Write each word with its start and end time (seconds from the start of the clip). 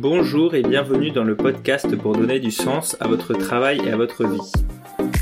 Bonjour 0.00 0.54
et 0.54 0.62
bienvenue 0.62 1.10
dans 1.10 1.24
le 1.24 1.34
podcast 1.34 1.96
pour 1.96 2.14
donner 2.14 2.38
du 2.38 2.52
sens 2.52 2.96
à 3.00 3.08
votre 3.08 3.34
travail 3.34 3.80
et 3.84 3.90
à 3.90 3.96
votre 3.96 4.24
vie. 4.28 4.52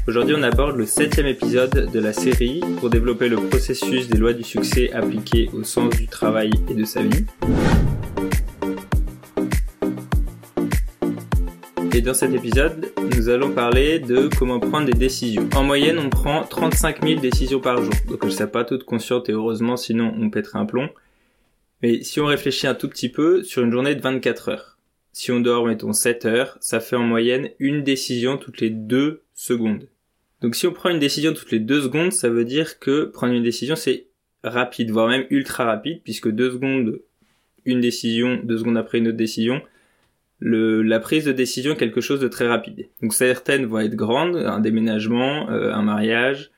Aujourd'hui 0.07 0.35
on 0.39 0.43
aborde 0.43 0.77
le 0.77 0.85
septième 0.85 1.27
épisode 1.27 1.91
de 1.91 1.99
la 1.99 2.13
série 2.13 2.61
pour 2.79 2.91
développer 2.91 3.31
le 3.31 3.37
processus 3.37 4.07
des 4.07 4.19
lois 4.19 4.35
du 4.35 4.43
succès 4.43 4.93
appliquées 4.93 5.49
au 5.55 5.65
sens 5.65 5.97
du 5.97 6.07
travail 6.07 6.51
et 6.69 6.75
de 6.75 6.85
sa 6.85 7.01
vie. 7.01 7.25
Et 11.95 12.03
dans 12.03 12.13
cet 12.13 12.35
épisode, 12.35 12.93
nous 13.17 13.31
allons 13.31 13.53
parler 13.53 13.99
de 13.99 14.29
comment 14.39 14.61
prendre 14.61 14.85
des 14.85 14.93
décisions. 14.93 15.49
En 15.57 15.65
moyenne, 15.65 15.99
on 15.99 16.11
prend 16.11 16.43
35 16.43 17.03
000 17.03 17.21
décisions 17.23 17.61
par 17.61 17.83
jour. 17.83 17.95
Donc 18.11 18.19
je 18.25 18.27
ne 18.27 18.33
sais 18.33 18.47
pas 18.47 18.65
toutes 18.65 18.85
conscientes 18.85 19.31
et 19.31 19.33
heureusement, 19.33 19.79
sinon 19.79 20.13
on 20.21 20.29
pèterait 20.29 20.59
un 20.59 20.67
plomb. 20.67 20.91
Mais 21.83 22.03
si 22.03 22.21
on 22.21 22.27
réfléchit 22.27 22.67
un 22.67 22.75
tout 22.75 22.89
petit 22.89 23.09
peu, 23.09 23.43
sur 23.43 23.63
une 23.63 23.73
journée 23.73 23.95
de 23.95 24.01
24 24.01 24.49
heures, 24.49 24.79
si 25.13 25.33
on 25.33 25.41
dort, 25.41 25.67
mettons 25.67 25.93
7 25.93 26.27
heures, 26.27 26.59
ça 26.61 26.81
fait 26.81 26.97
en 26.97 27.03
moyenne 27.03 27.51
une 27.59 27.83
décision 27.83 28.37
toutes 28.37 28.61
les 28.61 28.71
2 28.71 29.23
secondes. 29.35 29.89
Donc 30.43 30.55
si 30.55 30.67
on 30.67 30.73
prend 30.73 30.91
une 30.91 30.99
décision 30.99 31.33
toutes 31.33 31.53
les 31.53 31.59
2 31.59 31.83
secondes, 31.83 32.13
ça 32.13 32.29
veut 32.29 32.45
dire 32.45 32.79
que 32.79 33.05
prendre 33.05 33.33
une 33.33 33.43
décision 33.43 33.77
c'est 33.77 34.09
rapide, 34.45 34.91
voire 34.91 35.09
même 35.09 35.27
ultra 35.31 35.65
rapide, 35.65 36.03
puisque 36.05 36.31
2 36.31 36.53
secondes, 36.53 37.01
une 37.65 37.81
décision, 37.81 38.41
2 38.43 38.59
secondes 38.59 38.77
après 38.77 38.99
une 38.99 39.09
autre 39.09 39.17
décision, 39.17 39.63
le, 40.39 40.83
la 40.83 41.01
prise 41.01 41.25
de 41.25 41.33
décision 41.33 41.73
est 41.73 41.77
quelque 41.77 42.01
chose 42.01 42.21
de 42.21 42.29
très 42.29 42.47
rapide. 42.47 42.89
Donc 43.03 43.15
certaines 43.15 43.65
vont 43.65 43.79
être 43.79 43.95
grandes, 43.95 44.37
un 44.37 44.61
déménagement, 44.61 45.51
euh, 45.51 45.73
un 45.73 45.83
mariage, 45.83 46.51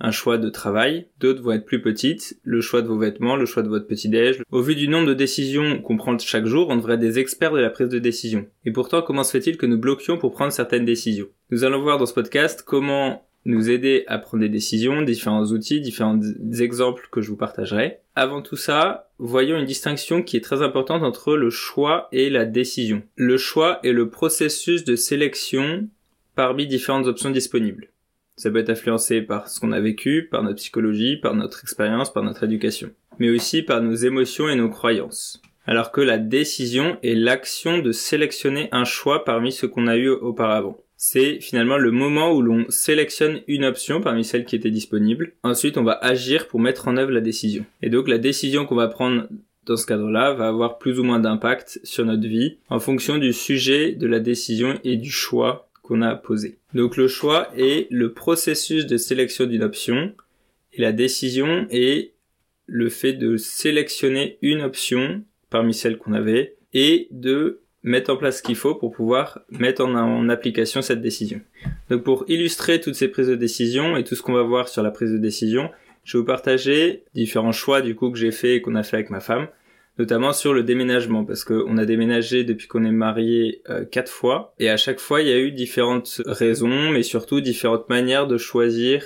un 0.00 0.10
choix 0.10 0.38
de 0.38 0.48
travail, 0.48 1.06
d'autres 1.18 1.42
vont 1.42 1.52
être 1.52 1.64
plus 1.64 1.82
petites, 1.82 2.38
le 2.42 2.60
choix 2.60 2.82
de 2.82 2.86
vos 2.86 2.98
vêtements, 2.98 3.36
le 3.36 3.46
choix 3.46 3.62
de 3.62 3.68
votre 3.68 3.86
petit-déj. 3.86 4.42
Au 4.50 4.62
vu 4.62 4.74
du 4.74 4.88
nombre 4.88 5.08
de 5.08 5.14
décisions 5.14 5.80
qu'on 5.82 5.96
prend 5.96 6.16
chaque 6.18 6.46
jour, 6.46 6.68
on 6.70 6.76
devrait 6.76 6.94
être 6.94 7.00
des 7.00 7.18
experts 7.18 7.52
de 7.52 7.60
la 7.60 7.70
prise 7.70 7.88
de 7.88 7.98
décision. 7.98 8.46
Et 8.64 8.72
pourtant, 8.72 9.02
comment 9.02 9.24
se 9.24 9.32
fait-il 9.32 9.56
que 9.56 9.66
nous 9.66 9.78
bloquions 9.78 10.18
pour 10.18 10.32
prendre 10.32 10.52
certaines 10.52 10.84
décisions? 10.84 11.26
Nous 11.50 11.64
allons 11.64 11.82
voir 11.82 11.98
dans 11.98 12.06
ce 12.06 12.14
podcast 12.14 12.62
comment 12.64 13.24
nous 13.44 13.70
aider 13.70 14.04
à 14.08 14.18
prendre 14.18 14.42
des 14.42 14.48
décisions, 14.48 15.02
différents 15.02 15.46
outils, 15.46 15.80
différents 15.80 16.20
exemples 16.60 17.08
que 17.10 17.20
je 17.20 17.30
vous 17.30 17.36
partagerai. 17.36 17.98
Avant 18.14 18.42
tout 18.42 18.56
ça, 18.56 19.10
voyons 19.18 19.58
une 19.58 19.64
distinction 19.64 20.22
qui 20.22 20.36
est 20.36 20.44
très 20.44 20.62
importante 20.62 21.02
entre 21.02 21.34
le 21.34 21.50
choix 21.50 22.08
et 22.12 22.30
la 22.30 22.44
décision. 22.44 23.02
Le 23.16 23.38
choix 23.38 23.80
est 23.84 23.92
le 23.92 24.10
processus 24.10 24.84
de 24.84 24.96
sélection 24.96 25.88
parmi 26.34 26.66
différentes 26.66 27.06
options 27.06 27.30
disponibles. 27.30 27.88
Ça 28.38 28.52
peut 28.52 28.60
être 28.60 28.70
influencé 28.70 29.20
par 29.20 29.48
ce 29.48 29.58
qu'on 29.58 29.72
a 29.72 29.80
vécu, 29.80 30.28
par 30.30 30.44
notre 30.44 30.58
psychologie, 30.58 31.16
par 31.16 31.34
notre 31.34 31.60
expérience, 31.60 32.12
par 32.12 32.22
notre 32.22 32.44
éducation, 32.44 32.90
mais 33.18 33.30
aussi 33.30 33.62
par 33.62 33.82
nos 33.82 33.96
émotions 33.96 34.48
et 34.48 34.54
nos 34.54 34.68
croyances. 34.68 35.42
Alors 35.66 35.90
que 35.90 36.00
la 36.00 36.18
décision 36.18 36.98
est 37.02 37.16
l'action 37.16 37.78
de 37.78 37.90
sélectionner 37.90 38.68
un 38.70 38.84
choix 38.84 39.24
parmi 39.24 39.50
ce 39.50 39.66
qu'on 39.66 39.88
a 39.88 39.96
eu 39.96 40.08
auparavant. 40.08 40.78
C'est 40.96 41.40
finalement 41.40 41.78
le 41.78 41.90
moment 41.90 42.32
où 42.32 42.40
l'on 42.40 42.64
sélectionne 42.68 43.40
une 43.48 43.64
option 43.64 44.00
parmi 44.00 44.24
celles 44.24 44.44
qui 44.44 44.54
étaient 44.54 44.70
disponibles. 44.70 45.32
Ensuite, 45.42 45.76
on 45.76 45.82
va 45.82 45.98
agir 46.00 46.46
pour 46.46 46.60
mettre 46.60 46.86
en 46.86 46.96
œuvre 46.96 47.10
la 47.10 47.20
décision. 47.20 47.66
Et 47.82 47.90
donc 47.90 48.06
la 48.06 48.18
décision 48.18 48.66
qu'on 48.66 48.76
va 48.76 48.86
prendre 48.86 49.26
dans 49.66 49.76
ce 49.76 49.86
cadre-là 49.86 50.32
va 50.32 50.46
avoir 50.46 50.78
plus 50.78 51.00
ou 51.00 51.02
moins 51.02 51.18
d'impact 51.18 51.80
sur 51.82 52.04
notre 52.04 52.26
vie 52.26 52.58
en 52.70 52.78
fonction 52.78 53.18
du 53.18 53.32
sujet 53.32 53.92
de 53.92 54.06
la 54.06 54.20
décision 54.20 54.78
et 54.84 54.96
du 54.96 55.10
choix 55.10 55.67
a 56.02 56.14
posé. 56.14 56.58
Donc 56.74 56.96
le 56.96 57.08
choix 57.08 57.48
est 57.56 57.86
le 57.90 58.12
processus 58.12 58.86
de 58.86 58.96
sélection 58.96 59.46
d'une 59.46 59.62
option 59.62 60.14
et 60.72 60.82
la 60.82 60.92
décision 60.92 61.66
est 61.70 62.12
le 62.66 62.88
fait 62.88 63.14
de 63.14 63.36
sélectionner 63.36 64.38
une 64.42 64.60
option 64.60 65.22
parmi 65.50 65.72
celles 65.72 65.98
qu'on 65.98 66.12
avait 66.12 66.56
et 66.74 67.08
de 67.10 67.60
mettre 67.82 68.12
en 68.12 68.16
place 68.16 68.38
ce 68.38 68.42
qu'il 68.42 68.56
faut 68.56 68.74
pour 68.74 68.92
pouvoir 68.92 69.40
mettre 69.50 69.84
en, 69.84 69.94
en, 69.94 70.28
application 70.28 70.82
cette 70.82 71.00
décision. 71.00 71.40
Donc 71.88 72.02
pour 72.02 72.24
illustrer 72.28 72.80
toutes 72.80 72.96
ces 72.96 73.08
prises 73.08 73.28
de 73.28 73.34
décision 73.34 73.96
et 73.96 74.04
tout 74.04 74.14
ce 74.14 74.22
qu'on 74.22 74.34
va 74.34 74.42
voir 74.42 74.68
sur 74.68 74.82
la 74.82 74.90
prise 74.90 75.12
de 75.12 75.18
décision, 75.18 75.70
je 76.04 76.16
vais 76.16 76.20
vous 76.20 76.26
partager 76.26 77.04
différents 77.14 77.52
choix 77.52 77.80
du 77.80 77.94
coup 77.94 78.10
que 78.10 78.18
j'ai 78.18 78.30
fait 78.30 78.56
et 78.56 78.60
qu'on 78.60 78.74
a 78.74 78.82
fait 78.82 78.96
avec 78.96 79.10
ma 79.10 79.20
femme 79.20 79.48
notamment 79.98 80.32
sur 80.32 80.54
le 80.54 80.62
déménagement, 80.62 81.24
parce 81.24 81.44
qu'on 81.44 81.76
a 81.76 81.84
déménagé 81.84 82.44
depuis 82.44 82.68
qu'on 82.68 82.84
est 82.84 82.92
marié 82.92 83.62
euh, 83.68 83.84
quatre 83.84 84.12
fois, 84.12 84.54
et 84.58 84.70
à 84.70 84.76
chaque 84.76 85.00
fois 85.00 85.22
il 85.22 85.28
y 85.28 85.32
a 85.32 85.38
eu 85.38 85.50
différentes 85.50 86.22
raisons, 86.26 86.90
mais 86.90 87.02
surtout 87.02 87.40
différentes 87.40 87.88
manières 87.88 88.26
de 88.26 88.38
choisir 88.38 89.04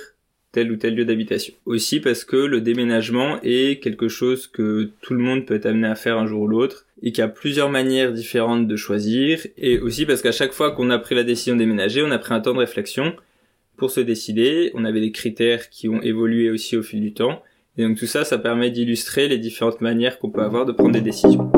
tel 0.51 0.71
ou 0.71 0.75
tel 0.75 0.95
lieu 0.95 1.03
d'habitation. 1.03 1.53
Aussi 1.65 1.99
parce 1.99 2.23
que 2.23 2.37
le 2.37 2.61
déménagement 2.61 3.39
est 3.41 3.81
quelque 3.81 4.07
chose 4.07 4.45
que 4.45 4.91
tout 5.01 5.15
le 5.15 5.19
monde 5.19 5.47
peut 5.47 5.55
être 5.55 5.65
amené 5.65 5.87
à 5.87 5.95
faire 5.95 6.19
un 6.19 6.27
jour 6.27 6.41
ou 6.41 6.47
l'autre, 6.47 6.85
et 7.01 7.11
qu'il 7.11 7.23
y 7.23 7.25
a 7.25 7.27
plusieurs 7.27 7.69
manières 7.69 8.13
différentes 8.13 8.67
de 8.67 8.75
choisir, 8.75 9.39
et 9.57 9.79
aussi 9.79 10.05
parce 10.05 10.21
qu'à 10.21 10.31
chaque 10.31 10.53
fois 10.53 10.71
qu'on 10.71 10.91
a 10.91 10.99
pris 10.99 11.15
la 11.15 11.23
décision 11.23 11.55
de 11.55 11.59
déménager, 11.59 12.03
on 12.03 12.11
a 12.11 12.19
pris 12.19 12.33
un 12.33 12.39
temps 12.39 12.53
de 12.53 12.59
réflexion 12.59 13.15
pour 13.75 13.89
se 13.89 13.99
décider, 13.99 14.71
on 14.75 14.85
avait 14.85 15.01
des 15.01 15.11
critères 15.11 15.69
qui 15.71 15.89
ont 15.89 16.01
évolué 16.01 16.51
aussi 16.51 16.77
au 16.77 16.83
fil 16.83 17.01
du 17.01 17.13
temps, 17.13 17.41
et 17.75 17.83
donc 17.83 17.97
tout 17.97 18.05
ça, 18.05 18.23
ça 18.23 18.37
permet 18.37 18.69
d'illustrer 18.69 19.27
les 19.27 19.39
différentes 19.39 19.81
manières 19.81 20.19
qu'on 20.19 20.29
peut 20.29 20.43
avoir 20.43 20.65
de 20.65 20.71
prendre 20.71 20.91
des 20.91 21.01
décisions. 21.01 21.51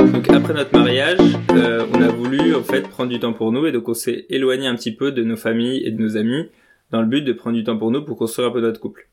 Donc 0.00 0.30
après 0.30 0.54
notre 0.54 0.72
mariage, 0.72 1.18
euh, 1.50 1.84
on 1.92 2.00
a 2.00 2.08
voulu 2.08 2.54
en 2.54 2.62
fait 2.62 2.88
prendre 2.88 3.10
du 3.10 3.20
temps 3.20 3.34
pour 3.34 3.52
nous 3.52 3.66
et 3.66 3.72
donc 3.72 3.86
on 3.86 3.94
s'est 3.94 4.24
éloigné 4.30 4.66
un 4.66 4.76
petit 4.76 4.94
peu 4.94 5.12
de 5.12 5.22
nos 5.22 5.36
familles 5.36 5.82
et 5.84 5.90
de 5.90 6.00
nos 6.00 6.16
amis 6.16 6.48
dans 6.90 7.02
le 7.02 7.06
but 7.06 7.20
de 7.20 7.34
prendre 7.34 7.56
du 7.56 7.64
temps 7.64 7.76
pour 7.76 7.90
nous 7.90 8.02
pour 8.02 8.16
construire 8.16 8.48
un 8.48 8.52
peu 8.52 8.62
notre 8.62 8.80
couple. 8.80 9.06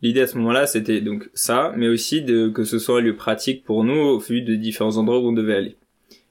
L'idée 0.00 0.22
à 0.22 0.26
ce 0.26 0.38
moment-là, 0.38 0.66
c'était 0.66 1.02
donc 1.02 1.28
ça, 1.34 1.74
mais 1.76 1.88
aussi 1.88 2.22
de 2.22 2.48
que 2.48 2.64
ce 2.64 2.78
soit 2.78 3.00
un 3.00 3.02
lieu 3.02 3.14
pratique 3.14 3.62
pour 3.62 3.84
nous 3.84 4.00
au 4.00 4.18
vu 4.18 4.40
de 4.40 4.54
différents 4.54 4.96
endroits 4.96 5.18
où 5.18 5.28
on 5.28 5.32
devait 5.32 5.54
aller. 5.54 5.76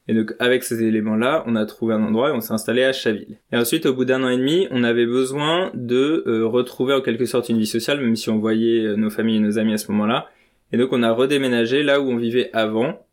Et 0.10 0.16
donc 0.16 0.34
avec 0.40 0.64
ces 0.64 0.84
éléments-là, 0.84 1.44
on 1.46 1.56
a 1.56 1.68
trouvé 1.68 1.94
un 1.94 2.02
endroit 2.02 2.30
et 2.30 2.32
on 2.32 2.42
s'est 2.42 2.52
installé 2.52 2.84
à 2.84 2.92
Chaville. 2.92 3.38
Et 3.52 3.58
ensuite, 3.58 3.86
au 3.86 3.94
bout 3.94 4.06
d'un 4.06 4.24
an 4.24 4.30
et 4.30 4.38
demi, 4.38 4.68
on 4.72 4.84
avait 4.84 5.06
besoin 5.06 5.70
de 5.76 6.24
euh, 6.26 6.48
retrouver 6.48 6.96
en 6.96 7.02
quelque 7.02 7.26
sorte 7.26 7.48
une 7.48 7.60
vie 7.60 7.68
sociale, 7.68 8.02
même 8.02 8.16
si 8.16 8.32
on 8.32 8.40
voyait 8.40 8.88
euh, 8.88 8.96
nos 8.96 9.12
familles 9.12 9.38
et 9.38 9.40
nos 9.40 9.60
amis 9.60 9.74
à 9.74 9.78
ce 9.78 9.92
moment-là. 9.92 10.28
Et 10.74 10.78
donc 10.78 10.94
on 10.94 11.04
a 11.04 11.12
redéménagé 11.12 11.84
là 11.84 12.02
où 12.02 12.10
on 12.10 12.18
vivait 12.18 12.50
avant, 12.54 13.06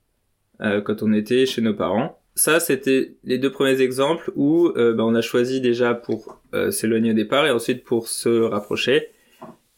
euh, 0.62 0.80
quand 0.80 1.02
on 1.02 1.12
était 1.12 1.44
chez 1.44 1.60
nos 1.60 1.74
parents. 1.74 2.18
Ça, 2.34 2.60
c'était 2.60 3.12
les 3.24 3.36
deux 3.36 3.50
premiers 3.50 3.82
exemples 3.82 4.32
où 4.34 4.70
bah, 4.74 5.04
on 5.04 5.14
a 5.14 5.22
choisi 5.22 5.62
déjà 5.62 5.94
pour 5.94 6.42
s'éloigner 6.70 7.12
au 7.12 7.14
départ 7.14 7.46
et 7.46 7.50
ensuite 7.50 7.82
pour 7.82 8.08
se 8.08 8.28
rapprocher. 8.42 9.08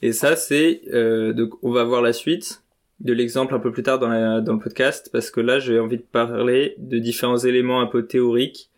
Et 0.03 0.11
ça, 0.11 0.35
c'est 0.35 0.81
donc 1.37 1.53
on 1.63 1.71
va 1.71 1.85
voir 1.85 2.03
la 2.03 2.13
suite 2.13 2.63
de 3.01 3.13
l'exemple 3.13 3.55
un 3.55 3.61
peu 3.61 3.71
plus 3.71 3.83
tard 3.83 3.99
dans, 3.99 4.43
dans 4.43 4.53
le 4.53 4.59
podcast 4.59 5.09
parce 5.13 5.31
que 5.31 5.41
là 5.41 5.59
j'ai 5.59 5.79
envie 5.79 5.99
de 5.99 6.03
parler 6.03 6.75
de 6.79 6.99
différents 6.99 7.39
éléments 7.39 7.81
un 7.81 7.87
peu 7.87 8.07
théoriques 8.07 8.71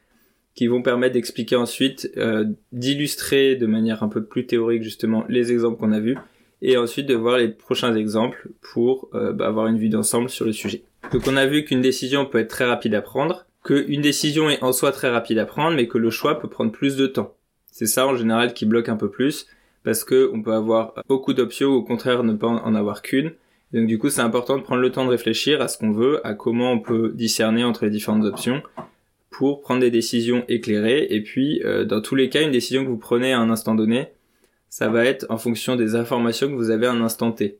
qui 0.54 0.66
vont 0.66 0.82
permettre 0.82 1.14
d'expliquer 1.14 1.56
ensuite, 1.56 2.10
euh, 2.16 2.44
d'illustrer 2.72 3.56
de 3.56 3.66
manière 3.66 4.03
un 4.03 4.08
peu 4.08 4.25
plus 4.25 4.47
théorique 4.47 4.82
justement 4.82 5.25
les 5.28 5.53
exemples 5.53 5.78
qu'on 5.78 5.92
a 5.92 6.00
vus 6.00 6.19
et 6.60 6.76
ensuite 6.76 7.06
de 7.06 7.14
voir 7.14 7.38
les 7.38 7.48
prochains 7.48 7.94
exemples 7.94 8.50
pour 8.60 9.08
euh, 9.14 9.32
bah, 9.32 9.47
avoir 9.47 9.69
une 9.69 9.78
vue 9.78 9.88
d'ensemble 9.88 10.28
sur 10.28 10.44
le 10.44 10.52
sujet. 10.52 10.82
Donc 11.12 11.22
on 11.26 11.37
a 11.37 11.47
vu 11.47 11.64
qu'une 11.64 11.81
décision 11.81 12.26
peut 12.26 12.38
être 12.38 12.50
très 12.50 12.66
rapide 12.66 12.94
à 12.94 13.00
prendre, 13.00 13.47
qu'une 13.64 14.02
décision 14.02 14.50
est 14.50 14.62
en 14.62 14.72
soi 14.72 14.92
très 14.92 15.08
rapide 15.08 15.38
à 15.38 15.47
prendre 15.47 15.76
mais 15.76 15.88
que 15.88 15.98
le 15.98 16.10
choix 16.10 16.38
peut 16.38 16.48
prendre 16.48 16.72
plus 16.72 16.97
de 16.97 17.06
temps. 17.06 17.34
C'est 17.72 17.87
ça 17.87 18.06
en 18.06 18.16
général 18.16 18.52
qui 18.52 18.66
bloque 18.66 18.88
un 18.88 18.97
peu 18.97 19.10
plus 19.10 19.47
parce 19.82 20.04
que 20.04 20.31
on 20.34 20.42
peut 20.42 20.52
avoir 20.52 20.92
beaucoup 21.08 21.32
d'options 21.32 21.69
ou 21.69 21.76
au 21.76 21.82
contraire 21.82 22.22
ne 22.22 22.34
pas 22.34 22.48
en 22.48 22.75
avoir 22.75 23.00
qu'une 23.00 23.32
donc 23.72 23.86
du 23.86 23.98
coup, 23.98 24.10
c'est 24.10 24.20
important 24.20 24.58
de 24.58 24.62
prendre 24.62 24.82
le 24.82 24.91
temps 24.91 25.04
de 25.04 25.10
réfléchir 25.10 25.60
à 25.60 25.69
ce 25.69 25.78
qu'on 25.78 25.92
veut, 25.92 26.26
à 26.26 26.34
comment 26.34 26.72
on 26.72 26.81
peut 26.81 27.12
discerner 27.14 27.62
entre 27.64 27.84
les 27.84 27.91
différentes 27.91 28.25
options 28.25 28.62
pour 29.31 29.60
prendre 29.60 29.81
des 29.81 29.91
décisions 29.91 30.44
éclairées. 30.48 31.06
Et 31.10 31.22
puis, 31.22 31.62
euh, 31.64 31.84
dans 31.84 32.00
tous 32.00 32.16
les 32.16 32.28
cas, 32.28 32.42
une 32.42 32.50
décision 32.50 32.84
que 32.84 32.88
vous 32.88 32.97
prenez 32.97 33.32
à 33.32 33.38
un 33.38 33.48
instant 33.48 33.75
donné, 33.75 34.08
ça 34.69 34.88
va 34.88 35.04
être 35.04 35.25
en 35.28 35.38
fonction 35.38 35.76
des 35.76 35.94
informations 35.94 36.49
que 36.49 36.55
vous 36.55 36.70
avez 36.70 36.87
à 36.87 36.93
un 36.93 37.00
instant 37.00 37.31
T. 37.32 37.58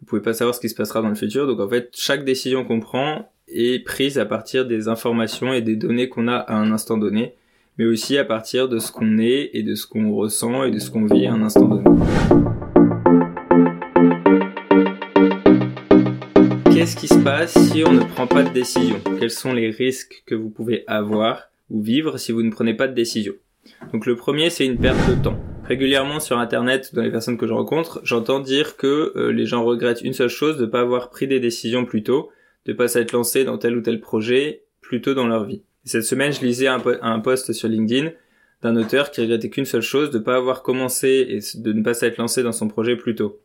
Vous 0.00 0.06
pouvez 0.06 0.22
pas 0.22 0.34
savoir 0.34 0.54
ce 0.54 0.60
qui 0.60 0.68
se 0.68 0.74
passera 0.74 1.02
dans 1.02 1.08
le 1.08 1.14
futur, 1.14 1.46
donc 1.46 1.60
en 1.60 1.68
fait, 1.68 1.90
chaque 1.92 2.24
décision 2.24 2.64
qu'on 2.64 2.80
prend 2.80 3.32
est 3.48 3.84
prise 3.84 4.18
à 4.18 4.26
partir 4.26 4.66
des 4.66 4.86
informations 4.86 5.52
et 5.52 5.62
des 5.62 5.76
données 5.76 6.08
qu'on 6.08 6.28
a 6.28 6.36
à 6.36 6.54
un 6.54 6.70
instant 6.70 6.98
donné, 6.98 7.34
mais 7.78 7.86
aussi 7.86 8.16
à 8.18 8.24
partir 8.24 8.68
de 8.68 8.78
ce 8.78 8.92
qu'on 8.92 9.18
est 9.18 9.50
et 9.54 9.62
de 9.62 9.74
ce 9.74 9.86
qu'on 9.86 10.14
ressent 10.14 10.62
et 10.64 10.70
de 10.70 10.78
ce 10.78 10.90
qu'on 10.90 11.06
vit 11.06 11.26
à 11.26 11.32
un 11.32 11.42
instant 11.42 11.66
donné. 11.66 11.84
Qu'est-ce 16.88 17.00
qui 17.00 17.08
se 17.08 17.22
passe 17.22 17.52
si 17.70 17.84
on 17.84 17.92
ne 17.92 18.02
prend 18.02 18.26
pas 18.26 18.42
de 18.42 18.48
décision? 18.48 18.98
Quels 19.18 19.30
sont 19.30 19.52
les 19.52 19.68
risques 19.68 20.22
que 20.24 20.34
vous 20.34 20.48
pouvez 20.48 20.84
avoir 20.86 21.50
ou 21.68 21.82
vivre 21.82 22.16
si 22.16 22.32
vous 22.32 22.42
ne 22.42 22.50
prenez 22.50 22.72
pas 22.72 22.88
de 22.88 22.94
décision? 22.94 23.34
Donc 23.92 24.06
le 24.06 24.16
premier, 24.16 24.48
c'est 24.48 24.64
une 24.64 24.78
perte 24.78 24.96
de 25.06 25.22
temps. 25.22 25.38
Régulièrement 25.64 26.18
sur 26.18 26.38
Internet, 26.38 26.94
dans 26.94 27.02
les 27.02 27.10
personnes 27.10 27.36
que 27.36 27.46
je 27.46 27.52
rencontre, 27.52 28.00
j'entends 28.04 28.40
dire 28.40 28.78
que 28.78 29.12
euh, 29.16 29.32
les 29.32 29.44
gens 29.44 29.64
regrettent 29.64 30.00
une 30.00 30.14
seule 30.14 30.30
chose, 30.30 30.56
de 30.56 30.64
ne 30.64 30.70
pas 30.70 30.80
avoir 30.80 31.10
pris 31.10 31.28
des 31.28 31.40
décisions 31.40 31.84
plus 31.84 32.02
tôt, 32.02 32.30
de 32.64 32.72
pas 32.72 32.88
s'être 32.88 33.12
lancé 33.12 33.44
dans 33.44 33.58
tel 33.58 33.76
ou 33.76 33.82
tel 33.82 34.00
projet 34.00 34.62
plus 34.80 35.02
tôt 35.02 35.12
dans 35.12 35.26
leur 35.26 35.44
vie. 35.44 35.60
cette 35.84 36.04
semaine, 36.04 36.32
je 36.32 36.40
lisais 36.40 36.68
un, 36.68 36.82
un 37.02 37.20
post 37.20 37.52
sur 37.52 37.68
LinkedIn 37.68 38.12
d'un 38.62 38.76
auteur 38.76 39.10
qui 39.10 39.20
regrettait 39.20 39.50
qu'une 39.50 39.66
seule 39.66 39.82
chose, 39.82 40.10
de 40.10 40.16
ne 40.16 40.24
pas 40.24 40.36
avoir 40.36 40.62
commencé 40.62 41.26
et 41.28 41.58
de 41.58 41.72
ne 41.74 41.82
pas 41.82 41.92
s'être 41.92 42.16
lancé 42.16 42.42
dans 42.42 42.52
son 42.52 42.66
projet 42.66 42.96
plus 42.96 43.14
tôt. 43.14 43.42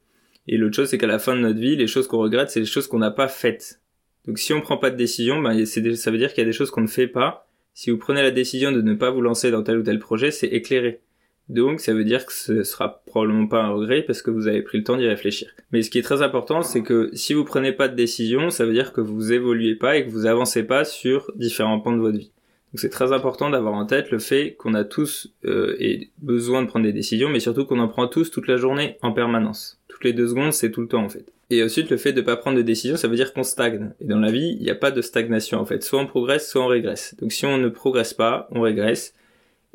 Et 0.47 0.57
l'autre 0.57 0.75
chose, 0.75 0.89
c'est 0.89 0.97
qu'à 0.97 1.07
la 1.07 1.19
fin 1.19 1.35
de 1.35 1.41
notre 1.41 1.59
vie, 1.59 1.75
les 1.75 1.87
choses 1.87 2.07
qu'on 2.07 2.19
regrette, 2.19 2.49
c'est 2.49 2.59
les 2.59 2.65
choses 2.65 2.87
qu'on 2.87 2.99
n'a 2.99 3.11
pas 3.11 3.27
faites. 3.27 3.81
Donc 4.25 4.39
si 4.39 4.53
on 4.53 4.61
prend 4.61 4.77
pas 4.77 4.89
de 4.89 4.95
décision, 4.95 5.41
ben, 5.41 5.65
ça 5.65 6.11
veut 6.11 6.17
dire 6.17 6.29
qu'il 6.33 6.39
y 6.39 6.45
a 6.45 6.45
des 6.45 6.53
choses 6.53 6.71
qu'on 6.71 6.81
ne 6.81 6.87
fait 6.87 7.07
pas. 7.07 7.47
Si 7.73 7.89
vous 7.89 7.97
prenez 7.97 8.21
la 8.21 8.31
décision 8.31 8.71
de 8.71 8.81
ne 8.81 8.93
pas 8.93 9.09
vous 9.09 9.21
lancer 9.21 9.51
dans 9.51 9.63
tel 9.63 9.77
ou 9.77 9.83
tel 9.83 9.99
projet, 9.99 10.31
c'est 10.31 10.47
éclairé. 10.47 11.01
Donc 11.49 11.81
ça 11.81 11.93
veut 11.93 12.05
dire 12.05 12.25
que 12.25 12.31
ce 12.31 12.63
sera 12.63 13.03
probablement 13.05 13.47
pas 13.47 13.61
un 13.61 13.71
regret 13.71 14.03
parce 14.03 14.21
que 14.21 14.31
vous 14.31 14.47
avez 14.47 14.61
pris 14.61 14.77
le 14.77 14.83
temps 14.83 14.95
d'y 14.95 15.07
réfléchir. 15.07 15.49
Mais 15.71 15.81
ce 15.81 15.89
qui 15.89 15.99
est 15.99 16.03
très 16.03 16.21
important, 16.21 16.61
c'est 16.61 16.83
que 16.83 17.09
si 17.13 17.33
vous 17.33 17.43
prenez 17.43 17.73
pas 17.73 17.89
de 17.89 17.95
décision, 17.95 18.49
ça 18.49 18.65
veut 18.65 18.73
dire 18.73 18.93
que 18.93 19.01
vous 19.01 19.33
évoluez 19.33 19.75
pas 19.75 19.97
et 19.97 20.05
que 20.05 20.09
vous 20.09 20.25
avancez 20.25 20.63
pas 20.63 20.85
sur 20.85 21.31
différents 21.35 21.79
pans 21.79 21.91
de 21.91 21.99
votre 21.99 22.17
vie. 22.17 22.31
Donc 22.71 22.79
c'est 22.79 22.89
très 22.89 23.11
important 23.11 23.49
d'avoir 23.49 23.73
en 23.73 23.85
tête 23.85 24.09
le 24.09 24.19
fait 24.19 24.55
qu'on 24.55 24.73
a 24.73 24.83
tous 24.83 25.33
euh, 25.45 25.75
besoin 26.19 26.63
de 26.63 26.67
prendre 26.67 26.85
des 26.85 26.93
décisions, 26.93 27.29
mais 27.29 27.39
surtout 27.39 27.65
qu'on 27.65 27.79
en 27.79 27.87
prend 27.87 28.07
tous 28.07 28.31
toute 28.31 28.47
la 28.47 28.57
journée 28.57 28.97
en 29.01 29.11
permanence. 29.11 29.79
Les 30.03 30.13
deux 30.13 30.27
secondes, 30.27 30.53
c'est 30.53 30.71
tout 30.71 30.81
le 30.81 30.87
temps 30.87 31.03
en 31.03 31.09
fait. 31.09 31.25
Et 31.49 31.63
ensuite, 31.63 31.89
le 31.89 31.97
fait 31.97 32.13
de 32.13 32.21
pas 32.21 32.35
prendre 32.35 32.57
de 32.57 32.61
décisions, 32.61 32.97
ça 32.97 33.07
veut 33.07 33.15
dire 33.15 33.33
qu'on 33.33 33.43
stagne. 33.43 33.91
Et 33.99 34.05
dans 34.05 34.19
la 34.19 34.31
vie, 34.31 34.55
il 34.57 34.63
n'y 34.63 34.69
a 34.69 34.75
pas 34.75 34.91
de 34.91 35.01
stagnation 35.01 35.59
en 35.59 35.65
fait. 35.65 35.83
Soit 35.83 35.99
on 35.99 36.07
progresse, 36.07 36.49
soit 36.49 36.63
on 36.63 36.67
régresse. 36.67 37.15
Donc 37.19 37.31
si 37.31 37.45
on 37.45 37.57
ne 37.57 37.69
progresse 37.69 38.13
pas, 38.13 38.47
on 38.51 38.61
régresse. 38.61 39.13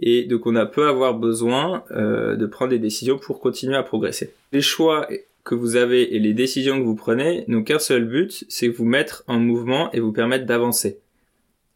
Et 0.01 0.25
donc 0.25 0.47
on 0.47 0.55
a 0.57 0.67
peut 0.67 0.87
avoir 0.87 1.15
besoin 1.15 1.85
euh, 1.91 2.37
de 2.37 2.47
prendre 2.47 2.71
des 2.71 2.79
décisions 2.79 3.19
pour 3.19 3.41
continuer 3.41 3.77
à 3.77 3.83
progresser. 3.83 4.33
Les 4.53 4.61
choix 4.61 5.09
que 5.45 5.55
vous 5.55 5.77
avez 5.77 6.15
et 6.15 6.19
les 6.19 6.35
décisions 6.35 6.79
que 6.79 6.85
vous 6.85 6.95
prenez 6.95 7.45
n'ont 7.49 7.63
qu'un 7.63 7.79
seul 7.79 8.05
but, 8.05 8.45
c'est 8.49 8.69
vous 8.69 8.85
mettre 8.85 9.25
en 9.27 9.39
mouvement 9.39 9.91
et 9.93 10.01
vous 10.01 10.13
permettre 10.13 10.47
d'avancer 10.47 10.99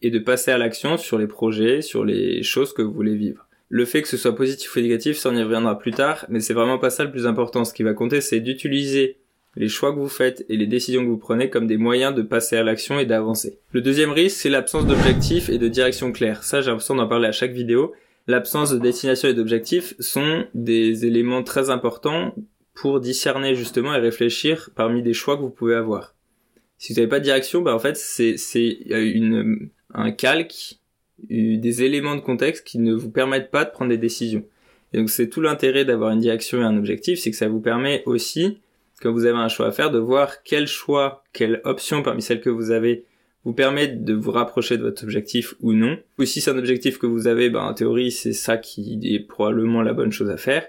et 0.02 0.10
de 0.10 0.19
passer 0.19 0.50
à 0.50 0.58
l'action 0.58 0.96
sur 0.98 1.16
les 1.16 1.26
projets, 1.26 1.81
sur 1.81 2.05
les 2.05 2.43
choses 2.43 2.72
que 2.72 2.82
vous 2.82 2.93
voulez 2.93 3.14
vivre. 3.14 3.46
Le 3.74 3.86
fait 3.86 4.02
que 4.02 4.08
ce 4.08 4.19
soit 4.19 4.36
positif 4.36 4.76
ou 4.76 4.80
négatif, 4.80 5.16
ça 5.16 5.30
on 5.30 5.34
y 5.34 5.42
reviendra 5.42 5.78
plus 5.78 5.92
tard, 5.92 6.26
mais 6.28 6.40
c'est 6.40 6.52
vraiment 6.52 6.78
pas 6.78 6.90
ça 6.90 7.04
le 7.04 7.10
plus 7.10 7.26
important. 7.26 7.64
Ce 7.64 7.72
qui 7.72 7.82
va 7.82 7.94
compter, 7.94 8.20
c'est 8.20 8.40
d'utiliser 8.40 9.16
les 9.56 9.69
choix 9.69 9.94
que 9.94 9.98
vous 9.98 10.10
faites 10.10 10.44
et 10.50 10.58
les 10.58 10.66
décisions 10.66 11.02
que 11.02 11.08
vous 11.08 11.16
prenez 11.16 11.48
comme 11.48 11.66
des 11.66 11.78
moyens 11.78 12.14
de 12.14 12.20
passer 12.20 12.58
à 12.58 12.62
l'action 12.62 12.98
et 12.98 13.06
d'avancer. 13.06 13.60
Le 13.72 13.80
deuxième 13.80 14.10
risque, 14.10 14.36
c'est 14.36 14.50
l'absence 14.50 14.86
d'objectifs 14.86 15.48
et 15.48 15.56
de 15.56 15.69
direction 15.69 16.12
claire. 16.12 16.44
Ça, 16.44 16.60
j'ai 16.60 16.69
l'impression 16.69 16.96
d'en 16.96 17.08
parler 17.08 17.28
à 17.28 17.32
chaque 17.32 17.52
vidéo. 17.52 17.94
L'absence 18.26 18.72
de 18.72 18.78
destination 18.78 19.30
et 19.30 19.34
d'objectifs 19.34 19.94
sont 20.00 20.44
des 20.52 21.06
éléments 21.06 21.42
très 21.42 21.70
importants 21.70 22.34
pour 22.74 23.00
discerner 23.00 23.54
justement 23.54 23.94
et 23.94 24.00
réfléchir 24.00 24.69
parmi 24.76 25.02
des 25.02 25.14
choix 25.14 25.38
que 25.38 25.42
vous 25.42 25.48
pouvez 25.48 25.76
avoir. 25.76 26.14
Si 26.76 26.92
vous 26.92 27.00
n'avez 27.00 27.08
pas 27.08 27.20
de 27.20 27.24
direction, 27.24 27.62
bah 27.62 27.74
en 27.74 27.78
fait 27.78 27.96
c'est 27.96 28.36
un 29.94 30.10
calque, 30.10 30.78
des 31.28 31.82
éléments 31.82 32.16
de 32.16 32.20
contexte 32.20 32.66
qui 32.66 32.78
ne 32.78 32.94
vous 32.94 33.10
permettent 33.10 33.50
pas 33.50 33.64
de 33.64 33.70
prendre 33.70 33.90
des 33.90 33.98
décisions. 33.98 34.44
Et 34.92 34.98
donc 34.98 35.10
c'est 35.10 35.28
tout 35.28 35.40
l'intérêt 35.40 35.84
d'avoir 35.84 36.10
une 36.10 36.20
direction 36.20 36.60
et 36.60 36.64
un 36.64 36.76
objectif, 36.76 37.19
c'est 37.19 37.30
que 37.30 37.36
ça 37.36 37.48
vous 37.48 37.60
permet 37.60 38.02
aussi, 38.06 38.58
quand 39.00 39.12
vous 39.12 39.24
avez 39.24 39.38
un 39.38 39.48
choix 39.48 39.66
à 39.66 39.72
faire, 39.72 39.90
de 39.90 39.98
voir 39.98 40.42
quel 40.42 40.66
choix, 40.66 41.24
quelle 41.32 41.60
option 41.64 42.02
parmi 42.02 42.22
celles 42.22 42.40
que 42.40 42.50
vous 42.50 42.70
avez 42.70 43.04
vous 43.44 43.52
permet 43.52 43.88
de 43.88 44.14
vous 44.14 44.30
rapprocher 44.30 44.76
de 44.76 44.82
votre 44.82 45.02
objectif 45.02 45.54
ou 45.60 45.72
non. 45.72 45.98
Ou 46.19 46.24
si 46.24 46.40
c'est 46.40 46.50
un 46.50 46.58
objectif 46.58 46.98
que 46.98 47.06
vous 47.06 47.26
avez, 47.26 47.50
ben, 47.50 47.62
en 47.62 47.74
théorie, 47.74 48.12
c'est 48.12 48.32
ça 48.32 48.56
qui 48.56 49.00
est 49.02 49.19
probablement 49.19 49.82
la 49.82 49.92
bonne 49.92 50.12
chose 50.12 50.30
à 50.30 50.36
faire. 50.36 50.64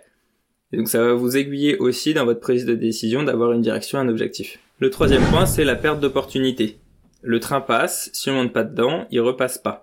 Et 0.72 0.78
donc 0.78 0.88
ça 0.88 1.00
va 1.00 1.14
vous 1.14 1.38
aiguiller 1.38 1.78
aussi 1.78 2.16
dans 2.16 2.26
votre 2.26 2.40
prise 2.40 2.66
de 2.66 2.74
décision 2.74 3.22
d'avoir 3.22 3.52
une 3.52 3.62
direction, 3.62 4.00
un 4.00 4.10
objectif. 4.10 4.58
Le 4.80 4.90
troisième 4.90 5.24
point, 5.26 5.46
c'est 5.46 5.66
la 5.66 5.76
perte 5.76 6.00
d'opportunité. 6.00 6.78
Le 7.22 7.40
train 7.40 7.62
passe, 7.62 8.10
si 8.12 8.30
on 8.32 8.34
monte 8.34 8.54
pas 8.54 8.64
dedans, 8.64 9.06
il 9.12 9.22
repasse 9.22 9.60
pas. 9.60 9.83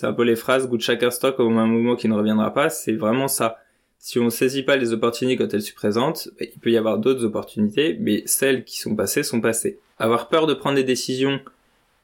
C'est 0.00 0.06
un 0.06 0.14
peu 0.14 0.22
les 0.22 0.34
phrases 0.34 0.66
goût 0.66 0.78
de 0.78 0.82
chaque 0.82 1.02
instant 1.02 1.30
comme 1.30 1.58
un 1.58 1.66
mouvement 1.66 1.94
qui 1.94 2.08
ne 2.08 2.14
reviendra 2.14 2.54
pas, 2.54 2.70
c'est 2.70 2.94
vraiment 2.94 3.28
ça. 3.28 3.58
Si 3.98 4.18
on 4.18 4.30
saisit 4.30 4.62
pas 4.62 4.78
les 4.78 4.94
opportunités 4.94 5.36
quand 5.36 5.52
elles 5.52 5.60
se 5.60 5.74
présentent, 5.74 6.30
bah, 6.40 6.46
il 6.50 6.58
peut 6.58 6.70
y 6.70 6.78
avoir 6.78 6.96
d'autres 6.96 7.22
opportunités, 7.26 7.98
mais 8.00 8.22
celles 8.24 8.64
qui 8.64 8.78
sont 8.78 8.96
passées 8.96 9.22
sont 9.22 9.42
passées. 9.42 9.78
Avoir 9.98 10.30
peur 10.30 10.46
de 10.46 10.54
prendre 10.54 10.76
des 10.76 10.84
décisions 10.84 11.38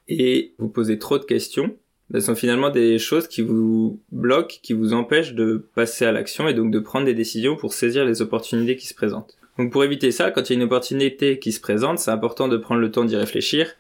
et 0.09 0.53
vous 0.59 0.69
poser 0.69 0.99
trop 0.99 1.19
de 1.19 1.25
questions, 1.25 1.75
ce 2.09 2.13
bah, 2.13 2.21
sont 2.21 2.35
finalement 2.35 2.69
des 2.69 2.99
choses 2.99 3.29
qui 3.29 3.41
vous 3.41 3.99
bloquent, 4.13 4.57
qui 4.63 4.75
vous 4.75 4.93
empêchent 4.93 5.33
de 5.33 5.67
passer 5.75 6.05
à 6.05 6.13
l'action 6.13 6.49
et 6.49 6.53
donc 6.53 6.73
de 6.73 6.81
prendre 6.81 7.07
des 7.07 7.15
décisions 7.15 7.57
pour 7.57 7.73
saisir 7.73 8.05
les 8.05 8.21
opportunités 8.21 8.77
qui 8.77 8.89
se 8.89 8.95
présentent. 8.95 9.39
Donc 9.59 9.73
pour 9.73 9.85
éviter 9.85 10.11
ça, 10.11 10.31
quand 10.31 10.51
il 10.51 10.53
y 10.53 10.57
a 10.57 10.59
une 10.59 10.65
opportunité 10.65 11.39
qui 11.39 11.51
se 11.51 11.63
présente, 11.63 11.99
c'est 11.99 12.11
important 12.11 12.47
de 12.47 12.59
prendre 12.59 12.83
le 12.83 12.91
temps 12.91 13.07
d'y 13.07 13.17
réfléchir 13.17 13.75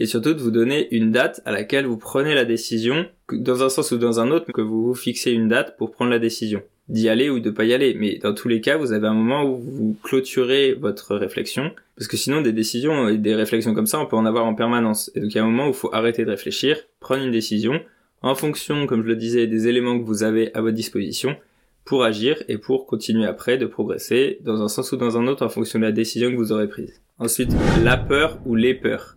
et 0.00 0.06
surtout 0.06 0.32
de 0.32 0.40
vous 0.40 0.50
donner 0.50 0.88
une 0.92 1.12
date 1.12 1.42
à 1.44 1.52
laquelle 1.52 1.86
vous 1.86 1.98
prenez 1.98 2.34
la 2.34 2.46
décision, 2.46 3.06
dans 3.30 3.62
un 3.62 3.68
sens 3.68 3.92
ou 3.92 3.98
dans 3.98 4.18
un 4.18 4.30
autre, 4.30 4.50
que 4.50 4.62
vous 4.62 4.86
vous 4.86 4.94
fixez 4.94 5.30
une 5.30 5.46
date 5.46 5.76
pour 5.76 5.92
prendre 5.92 6.10
la 6.10 6.18
décision 6.18 6.62
d'y 6.88 7.08
aller 7.08 7.30
ou 7.30 7.38
de 7.38 7.50
pas 7.50 7.64
y 7.64 7.72
aller. 7.72 7.94
Mais 7.94 8.16
dans 8.16 8.34
tous 8.34 8.48
les 8.48 8.60
cas, 8.60 8.76
vous 8.76 8.92
avez 8.92 9.06
un 9.06 9.14
moment 9.14 9.44
où 9.44 9.58
vous 9.58 9.96
clôturez 10.02 10.72
votre 10.72 11.14
réflexion, 11.14 11.70
parce 11.96 12.08
que 12.08 12.16
sinon 12.16 12.40
des 12.40 12.52
décisions 12.52 13.08
et 13.08 13.18
des 13.18 13.34
réflexions 13.34 13.74
comme 13.74 13.86
ça, 13.86 14.00
on 14.00 14.06
peut 14.06 14.16
en 14.16 14.26
avoir 14.26 14.46
en 14.46 14.54
permanence. 14.54 15.12
Et 15.14 15.20
donc 15.20 15.32
il 15.32 15.36
y 15.36 15.38
a 15.38 15.44
un 15.44 15.46
moment 15.46 15.66
où 15.66 15.70
il 15.70 15.74
faut 15.74 15.94
arrêter 15.94 16.24
de 16.24 16.30
réfléchir, 16.30 16.78
prendre 16.98 17.22
une 17.22 17.30
décision 17.30 17.80
en 18.22 18.34
fonction, 18.34 18.86
comme 18.86 19.02
je 19.02 19.08
le 19.08 19.16
disais, 19.16 19.46
des 19.46 19.68
éléments 19.68 19.98
que 19.98 20.04
vous 20.04 20.22
avez 20.22 20.52
à 20.54 20.62
votre 20.62 20.74
disposition 20.74 21.36
pour 21.84 22.04
agir 22.04 22.42
et 22.48 22.58
pour 22.58 22.86
continuer 22.86 23.26
après 23.26 23.58
de 23.58 23.66
progresser 23.66 24.38
dans 24.42 24.62
un 24.62 24.68
sens 24.68 24.92
ou 24.92 24.96
dans 24.96 25.18
un 25.18 25.26
autre 25.26 25.44
en 25.44 25.48
fonction 25.48 25.78
de 25.78 25.84
la 25.84 25.92
décision 25.92 26.30
que 26.30 26.36
vous 26.36 26.52
aurez 26.52 26.68
prise. 26.68 27.00
Ensuite, 27.18 27.50
la 27.82 27.96
peur 27.96 28.38
ou 28.46 28.54
les 28.54 28.74
peurs. 28.74 29.16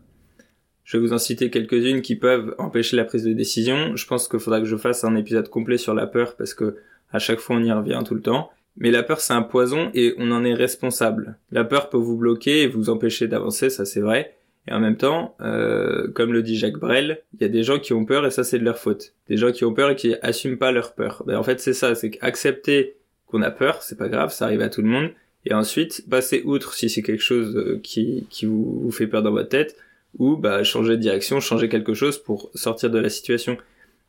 Je 0.83 0.97
vais 0.97 1.01
vous 1.01 1.13
en 1.13 1.18
citer 1.18 1.50
quelques-unes 1.50 2.01
qui 2.01 2.15
peuvent 2.15 2.56
empêcher 2.57 2.97
la 2.97 3.06
prise 3.06 3.24
de 3.24 3.33
décision. 3.33 3.95
Je 3.95 4.06
pense 4.06 4.27
qu'il 4.27 4.39
faudra 4.39 4.59
que 4.59 4.65
je 4.65 4.75
fasse 4.75 5.03
un 5.03 5.15
épisode 5.15 5.50
complet 5.50 5.77
sur 5.77 5.94
la 5.94 6.07
peur 6.07 6.35
parce 6.35 6.53
que 6.53 6.75
à 7.12 7.19
chaque 7.19 7.39
fois 7.39 7.56
on 7.56 7.63
y 7.63 7.71
revient 7.71 8.01
tout 8.06 8.15
le 8.15 8.21
temps. 8.21 8.51
Mais 8.75 8.91
la 8.91 9.03
peur 9.03 9.21
c'est 9.21 9.33
un 9.33 9.44
poison 9.44 9.91
et 9.94 10.13
on 10.18 10.31
en 10.31 10.44
est 10.44 10.53
responsable. 10.53 11.38
La 11.51 11.63
peur 11.63 11.89
peut 11.89 11.97
vous 11.97 12.18
bloquer 12.18 12.63
et 12.63 12.68
vous 12.68 12.89
empêcher 12.89 13.27
d'avancer, 13.27 13.69
ça 13.69 13.85
c'est 13.85 14.01
vrai. 14.01 14.35
Et 14.68 14.74
en 14.74 14.80
même 14.80 14.95
temps, 14.95 15.35
euh, 15.41 16.09
comme 16.13 16.31
le 16.31 16.41
dit 16.41 16.57
Jacques 16.57 16.80
Brel, 16.80 17.21
il 17.33 17.41
y 17.41 17.45
a 17.45 17.50
des 17.50 17.63
gens 17.63 17.79
qui 17.79 17.94
ont 17.94 18.06
peur 18.06 18.25
et 18.25 18.31
ça 18.31 18.44
c'est 18.44 18.59
de 18.59 18.65
leur 18.65 18.77
faute. 18.77 19.13
Des 19.29 19.38
gens 19.38 19.51
qui 19.51 19.63
ont 19.63 19.74
peur 19.74 19.91
et 19.91 19.95
qui 19.95 20.15
assument 20.21 20.57
pas 20.57 20.71
leur 20.71 20.95
peur. 20.95 21.24
Ben, 21.25 21.38
en 21.38 21.44
fait 21.44 21.59
c'est 21.59 21.74
ça, 21.74 21.95
c'est 21.95 22.09
qu'accepter 22.09 22.95
qu'on 23.27 23.41
a 23.41 23.51
peur, 23.51 23.81
c'est 23.83 23.97
pas 23.97 24.09
grave, 24.09 24.33
ça 24.33 24.45
arrive 24.45 24.62
à 24.62 24.69
tout 24.69 24.81
le 24.81 24.89
monde. 24.89 25.12
Et 25.45 25.53
ensuite, 25.53 26.06
passer 26.09 26.41
outre 26.45 26.74
si 26.74 26.89
c'est 26.89 27.01
quelque 27.01 27.24
chose 27.24 27.56
euh, 27.57 27.79
qui, 27.83 28.27
qui 28.29 28.45
vous 28.45 28.89
fait 28.91 29.07
peur 29.07 29.21
dans 29.21 29.31
votre 29.31 29.50
tête, 29.50 29.75
ou 30.19 30.36
bah, 30.38 30.63
changer 30.63 30.92
de 30.92 31.01
direction, 31.01 31.39
changer 31.39 31.69
quelque 31.69 31.94
chose 31.94 32.18
pour 32.18 32.50
sortir 32.54 32.89
de 32.89 33.00
la 33.00 33.10
situation. 33.10 33.57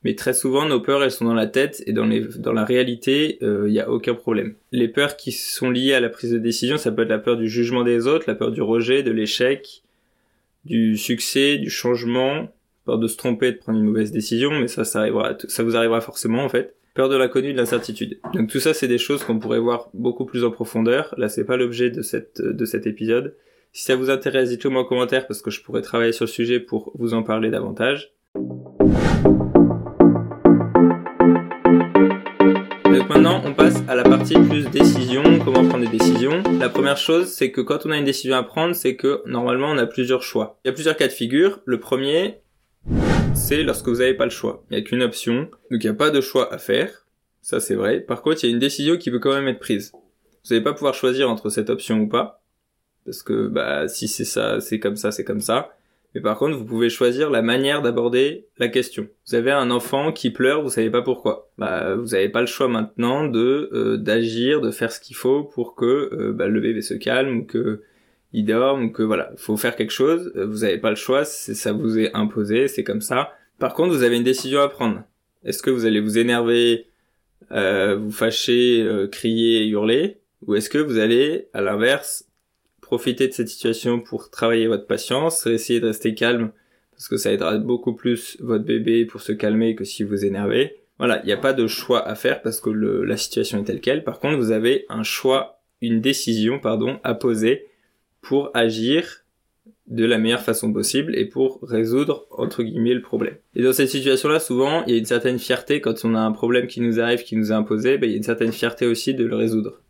Mais 0.05 0.15
très 0.15 0.35
souvent, 0.35 0.67
nos 0.67 0.81
peurs, 0.81 1.03
elles 1.03 1.11
sont 1.11 1.25
dans 1.25 1.35
la 1.35 1.47
tête 1.47 1.83
et 1.87 1.95
dans, 1.95 2.05
les, 2.05 2.21
dans 2.21 2.53
la 2.53 2.65
réalité, 2.65 3.39
il 3.41 3.47
euh, 3.47 3.71
n'y 3.71 3.81
a 3.81 3.91
aucun 3.91 4.15
problème. 4.15 4.55
Les 4.71 4.89
peurs 4.89 5.17
qui 5.17 5.33
sont 5.33 5.71
liées 5.71 5.95
à 5.95 6.01
la 6.01 6.11
prise 6.11 6.31
de 6.31 6.39
décision, 6.39 6.77
ça 6.77 6.93
peut 6.93 7.03
être 7.03 7.09
la 7.09 7.19
peur 7.19 7.39
du 7.39 7.49
jugement 7.49 7.85
des 7.85 8.07
autres, 8.07 8.25
la 8.29 8.35
peur 8.35 8.53
du 8.53 8.61
rejet, 8.61 9.03
de 9.03 9.11
l'échec, 9.11 9.83
du 10.67 10.99
succès, 10.99 11.57
du 11.57 11.71
changement, 11.71 12.53
peur 12.85 12.99
de 12.99 13.09
se 13.09 13.17
tromper, 13.17 13.53
de 13.53 13.57
prendre 13.57 13.79
une 13.79 13.87
mauvaise 13.87 14.13
décision, 14.13 14.51
mais 14.51 14.69
ça, 14.69 14.85
ça 14.85 15.01
arrivera, 15.01 15.37
ça 15.49 15.63
vous 15.63 15.75
arrivera 15.75 16.03
forcément 16.03 16.45
en 16.45 16.51
fait. 16.51 16.75
Peur 16.93 17.09
de 17.09 17.17
l'inconnu, 17.17 17.53
de 17.53 17.59
l'incertitude. 17.59 18.19
Donc 18.35 18.51
tout 18.51 18.61
ça, 18.61 18.73
c'est 18.73 18.87
des 18.87 18.99
choses 18.99 19.25
qu'on 19.25 19.41
pourrait 19.41 19.59
voir 19.59 19.89
beaucoup 19.95 20.27
plus 20.27 20.45
en 20.45 20.53
profondeur. 20.53 21.13
Là, 21.17 21.29
c'est 21.29 21.45
pas 21.45 21.57
l'objet 21.57 21.91
de 21.91 22.03
cette 22.03 22.41
de 22.41 22.65
cet 22.65 22.87
épisode. 22.87 23.35
Si 23.77 23.83
ça 23.83 23.97
vous 23.97 24.09
intéresse, 24.09 24.51
dites-le 24.51 24.71
moi 24.71 24.83
en 24.83 24.85
commentaire 24.85 25.27
parce 25.27 25.43
que 25.43 25.51
je 25.51 25.61
pourrais 25.61 25.83
travailler 25.83 26.13
sur 26.13 26.27
le 26.27 26.31
sujet 26.31 26.61
pour 26.61 26.93
vous 26.95 27.13
en 27.13 27.25
parler 27.25 27.51
davantage. 27.51 28.15
Donc 32.85 33.09
maintenant, 33.09 33.43
on 33.45 33.53
passe 33.53 33.83
à 33.89 33.97
la 33.97 34.05
partie 34.05 34.35
plus 34.35 34.71
décision, 34.71 35.25
comment 35.45 35.67
prendre 35.67 35.91
des 35.91 35.99
décisions. 35.99 36.41
La 36.61 36.69
première 36.69 36.97
chose, 36.97 37.27
c'est 37.33 37.51
que 37.51 37.61
quand 37.61 37.85
on 37.85 37.91
a 37.91 37.99
une 37.99 38.05
décision 38.05 38.37
à 38.37 38.45
prendre, 38.45 38.77
c'est 38.77 38.95
que 38.95 39.23
normalement, 39.27 39.71
on 39.71 39.79
a 39.79 39.87
plusieurs 39.87 40.23
choix. 40.23 40.61
Il 40.65 40.69
y 40.69 40.71
a 40.71 40.73
plusieurs 40.73 40.97
cas 40.97 41.09
de 41.09 41.13
figure. 41.13 41.59
Le 41.65 41.81
premier, 41.81 42.43
c'est 43.35 43.65
lorsque 43.65 43.89
vous 43.89 43.97
n'avez 43.97 44.15
pas 44.15 44.23
le 44.23 44.31
choix. 44.31 44.65
Il 44.71 44.77
n'y 44.77 44.83
a 44.85 44.87
qu'une 44.87 45.03
option, 45.03 45.49
donc 45.73 45.83
il 45.83 45.87
n'y 45.87 45.89
a 45.89 45.95
pas 45.95 46.11
de 46.11 46.21
choix 46.21 46.55
à 46.55 46.59
faire. 46.59 47.09
Ça, 47.43 47.59
c'est 47.59 47.75
vrai. 47.75 47.99
Par 47.99 48.23
contre, 48.23 48.45
il 48.45 48.47
y 48.47 48.51
a 48.51 48.53
une 48.53 48.61
décision 48.61 48.97
qui 48.97 49.11
peut 49.11 49.19
quand 49.19 49.35
même 49.35 49.49
être 49.49 49.59
prise. 49.59 49.91
Vous 50.45 50.55
n'allez 50.55 50.63
pas 50.63 50.75
pouvoir 50.75 50.95
choisir 50.95 51.29
entre 51.29 51.51
cette 51.51 51.71
option 51.71 51.99
ou 51.99 52.09
pas 52.09 52.44
parce 53.05 53.23
que 53.23 53.49
bah 53.49 53.89
si 53.89 54.09
c'est 54.09 54.25
ça, 54.25 54.61
c'est 54.61 54.79
comme 54.79 54.97
ça, 54.97 55.11
c'est 55.13 55.25
comme 55.25 55.41
ça. 55.41 55.75
Mais 56.15 56.21
par 56.21 56.39
contre, 56.39 56.57
vous 56.57 56.65
pouvez 56.65 56.91
choisir 56.91 57.29
la 57.29 57.43
manière 57.43 57.83
d'aborder 57.83 58.47
la 58.59 58.69
question. 58.69 59.09
Vous 59.27 59.35
avez 59.35 59.51
un 59.51 59.71
enfant 59.71 60.13
qui 60.13 60.31
pleure, 60.31 60.63
vous 60.63 60.71
savez 60.71 60.91
pas 60.91 61.03
pourquoi. 61.03 61.51
Bah, 61.59 61.97
vous 61.97 62.11
n'avez 62.11 62.29
pas 62.29 62.41
le 62.41 62.47
choix 62.47 62.69
maintenant 62.69 63.27
de 63.27 63.69
euh, 63.73 63.97
d'agir, 63.97 64.61
de 64.61 64.71
faire 64.71 64.93
ce 64.93 65.01
qu'il 65.01 65.17
faut 65.17 65.43
pour 65.43 65.75
que 65.75 66.11
euh, 66.13 66.33
bah, 66.33 66.47
le 66.47 66.61
bébé 66.61 66.83
se 66.83 66.95
calme 66.95 67.39
ou 67.39 67.45
que 67.45 67.83
il 68.33 68.45
dorme 68.45 68.85
ou 68.85 68.91
que 68.91 69.03
voilà, 69.03 69.33
faut 69.37 69.57
faire 69.57 69.75
quelque 69.75 69.93
chose. 69.93 70.33
Euh, 70.37 70.47
vous 70.47 70.59
n'avez 70.59 70.79
pas 70.79 70.91
le 70.91 70.97
choix, 70.97 71.25
ça 71.25 71.73
vous 71.73 71.99
est 71.99 72.15
imposé, 72.15 72.69
c'est 72.69 72.85
comme 72.85 73.01
ça. 73.01 73.33
Par 73.59 73.75
contre, 73.75 73.93
vous 73.93 74.05
avez 74.05 74.17
une 74.17 74.25
décision 74.25 74.61
à 74.61 74.69
prendre. 74.69 75.03
Est-ce 75.45 75.63
que 75.63 75.71
vous 75.71 75.85
allez 75.85 76.01
vous 76.01 76.17
énerver, 76.19 76.87
vous 77.51 78.11
fâcher, 78.11 79.07
crier, 79.13 79.67
hurler, 79.67 80.19
ou 80.47 80.55
est-ce 80.55 80.71
que 80.71 80.79
vous 80.79 80.99
allez, 80.99 81.49
à 81.53 81.61
l'inverse, 81.61 82.27
profiter 82.95 83.27
de 83.27 83.33
cette 83.33 83.49
situation 83.49 83.99
pour 83.99 84.31
travailler 84.31 84.69
votre 84.69 84.87
patience, 84.87 85.49
essayer 85.49 85.81
de 85.81 85.89
rester 85.89 86.15
calme 86.15 86.53
parce 86.93 87.09
que 87.09 87.17
ça 87.17 87.33
aidera 87.33 87.59
beaucoup 87.59 87.93
plus 87.93 88.37
votre 88.39 88.63
bébé 88.63 89.05
pour 89.05 89.21
se 89.21 89.33
calmer 89.33 89.75
que 89.75 89.83
si 89.83 90.05
vous 90.05 90.25
énervez. 90.25 90.77
Voilà, 90.99 91.21
il 91.25 91.27
n'y 91.27 91.33
a 91.33 91.37
pas 91.37 91.53
de 91.53 91.67
choix 91.67 92.07
à 92.07 92.15
faire 92.15 92.41
parce 92.41 92.61
que 92.61 92.71
la 92.71 93.17
situation 93.17 93.59
est 93.59 93.65
telle 93.65 93.81
qu'elle. 93.81 94.05
Par 94.05 94.21
contre, 94.21 94.37
vous 94.37 94.53
avez 94.53 94.87
un 94.89 95.03
choix, 95.03 95.61
une 95.81 96.01
décision, 96.01 96.61
pardon, 96.61 97.01
à 97.03 97.15
poser 97.15 97.67
pour 98.21 98.53
agir 98.55 99.25
de 99.89 100.05
la 100.05 100.19
meilleure 100.19 100.43
façon 100.43 100.73
possible 100.73 101.17
et 101.19 101.25
pour 101.25 101.59
résoudre 101.63 102.29
entre 102.31 102.63
guillemets 102.63 102.95
le 102.95 103.03
problème. 103.03 103.35
Et 103.57 103.63
dans 103.65 103.73
cette 103.73 103.91
situation-là, 103.91 104.39
souvent, 104.39 104.85
il 104.85 104.93
y 104.93 104.95
a 104.95 104.99
une 104.99 105.05
certaine 105.05 105.41
fierté 105.41 105.81
quand 105.81 106.05
on 106.05 106.15
a 106.15 106.21
un 106.21 106.31
problème 106.31 106.69
qui 106.69 106.81
nous 106.81 107.01
arrive, 107.01 107.25
qui 107.25 107.35
nous 107.35 107.51
est 107.51 107.57
imposé, 107.57 107.99
ben, 107.99 108.07
il 108.07 108.13
y 108.13 108.15
a 108.15 108.19
une 108.19 108.23
certaine 108.23 108.53
fierté 108.53 108.87
aussi 108.87 109.15
de 109.15 109.25
le 109.25 109.35
résoudre. 109.35 109.83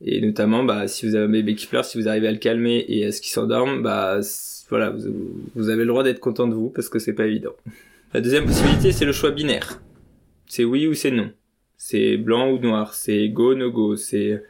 Et 0.00 0.20
notamment, 0.20 0.62
bah, 0.62 0.88
si 0.88 1.06
vous 1.06 1.14
avez 1.14 1.24
un 1.24 1.28
bébé 1.28 1.54
qui 1.54 1.66
pleure, 1.66 1.84
si 1.84 1.98
vous 1.98 2.08
arrivez 2.08 2.28
à 2.28 2.32
le 2.32 2.38
calmer 2.38 2.84
et 2.88 3.06
à 3.06 3.12
ce 3.12 3.20
qu'il 3.20 3.30
s'endorme, 3.30 3.82
bah, 3.82 4.20
voilà, 4.68 4.90
vous, 4.90 5.50
vous 5.54 5.68
avez 5.70 5.84
le 5.84 5.88
droit 5.88 6.02
d'être 6.02 6.20
content 6.20 6.46
de 6.46 6.54
vous 6.54 6.70
parce 6.70 6.88
que 6.88 6.98
c'est 6.98 7.14
pas 7.14 7.26
évident. 7.26 7.52
La 8.12 8.20
deuxième 8.20 8.46
possibilité, 8.46 8.92
c'est 8.92 9.04
le 9.04 9.12
choix 9.12 9.30
binaire. 9.30 9.80
C'est 10.46 10.64
oui 10.64 10.86
ou 10.86 10.94
c'est 10.94 11.10
non. 11.10 11.30
C'est 11.76 12.16
blanc 12.16 12.50
ou 12.50 12.58
noir. 12.58 12.94
C'est 12.94 13.28
go, 13.28 13.54
no 13.54 13.70
go. 13.70 13.96
C'est 13.96 14.42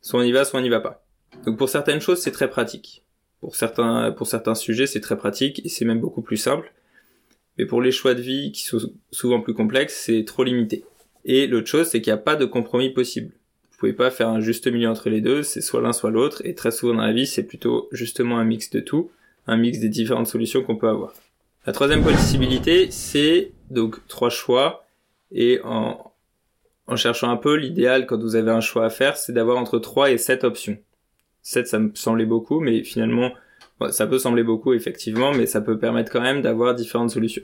soit 0.00 0.20
on 0.20 0.22
y 0.22 0.32
va, 0.32 0.44
soit 0.44 0.60
on 0.60 0.62
n'y 0.62 0.68
va 0.68 0.80
pas. 0.80 1.06
Donc 1.44 1.58
pour 1.58 1.68
certaines 1.68 2.00
choses, 2.00 2.18
c'est 2.18 2.32
très 2.32 2.48
pratique. 2.48 3.04
Pour 3.40 3.54
certains, 3.54 4.12
pour 4.12 4.26
certains 4.26 4.54
sujets, 4.54 4.86
c'est 4.86 5.00
très 5.00 5.16
pratique 5.16 5.64
et 5.64 5.68
c'est 5.68 5.84
même 5.84 6.00
beaucoup 6.00 6.22
plus 6.22 6.36
simple. 6.36 6.72
Mais 7.58 7.66
pour 7.66 7.80
les 7.80 7.92
choix 7.92 8.14
de 8.14 8.20
vie 8.20 8.52
qui 8.52 8.62
sont 8.62 8.78
souvent 9.10 9.40
plus 9.40 9.54
complexes, 9.54 10.02
c'est 10.04 10.24
trop 10.24 10.44
limité. 10.44 10.84
Et 11.24 11.46
l'autre 11.46 11.68
chose, 11.68 11.86
c'est 11.86 12.00
qu'il 12.00 12.12
n'y 12.12 12.18
a 12.18 12.22
pas 12.22 12.36
de 12.36 12.44
compromis 12.44 12.90
possible. 12.90 13.32
Vous 13.76 13.80
pouvez 13.80 13.92
pas 13.92 14.10
faire 14.10 14.30
un 14.30 14.40
juste 14.40 14.66
milieu 14.66 14.88
entre 14.88 15.10
les 15.10 15.20
deux, 15.20 15.42
c'est 15.42 15.60
soit 15.60 15.82
l'un 15.82 15.92
soit 15.92 16.10
l'autre, 16.10 16.40
et 16.46 16.54
très 16.54 16.70
souvent 16.70 16.94
dans 16.94 17.02
la 17.02 17.12
vie, 17.12 17.26
c'est 17.26 17.42
plutôt 17.42 17.90
justement 17.92 18.38
un 18.38 18.44
mix 18.44 18.70
de 18.70 18.80
tout, 18.80 19.10
un 19.46 19.58
mix 19.58 19.80
des 19.80 19.90
différentes 19.90 20.28
solutions 20.28 20.62
qu'on 20.62 20.76
peut 20.76 20.88
avoir. 20.88 21.12
La 21.66 21.74
troisième 21.74 22.02
possibilité, 22.02 22.90
c'est 22.90 23.52
donc 23.68 23.98
trois 24.08 24.30
choix, 24.30 24.86
et 25.30 25.60
en, 25.62 26.10
en 26.86 26.96
cherchant 26.96 27.28
un 27.28 27.36
peu, 27.36 27.54
l'idéal 27.54 28.06
quand 28.06 28.18
vous 28.18 28.34
avez 28.34 28.50
un 28.50 28.62
choix 28.62 28.86
à 28.86 28.88
faire, 28.88 29.18
c'est 29.18 29.34
d'avoir 29.34 29.58
entre 29.58 29.78
3 29.78 30.10
et 30.10 30.16
7 30.16 30.44
options. 30.44 30.78
7, 31.42 31.68
ça 31.68 31.78
me 31.78 31.90
semblait 31.92 32.24
beaucoup, 32.24 32.60
mais 32.60 32.82
finalement, 32.82 33.30
ça 33.90 34.06
peut 34.06 34.18
sembler 34.18 34.42
beaucoup 34.42 34.72
effectivement, 34.72 35.32
mais 35.34 35.44
ça 35.44 35.60
peut 35.60 35.78
permettre 35.78 36.10
quand 36.10 36.22
même 36.22 36.40
d'avoir 36.40 36.74
différentes 36.74 37.10
solutions. 37.10 37.42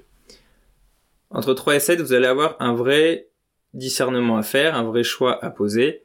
Entre 1.29 1.53
3 1.53 1.77
et 1.77 1.81
7, 1.81 2.01
vous 2.01 2.15
allez 2.15 2.27
avoir 2.27 2.57
un 2.59 2.73
vrai 2.73 3.29
discernement 3.75 4.39
à 4.39 4.43
faire, 4.43 4.77
un 4.77 4.85
vrai 4.85 5.03
choix 5.03 5.45
à 5.45 5.51
poser, 5.51 6.05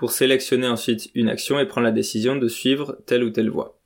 pour 0.00 0.12
sélectionner 0.12 0.66
ensuite 0.66 1.10
une 1.14 1.28
action 1.28 1.60
et 1.60 1.66
prendre 1.66 1.84
la 1.84 1.92
décision 1.92 2.34
de 2.34 2.48
suivre 2.48 2.96
telle 3.04 3.22
ou 3.22 3.28
telle 3.28 3.50
voie. 3.50 3.78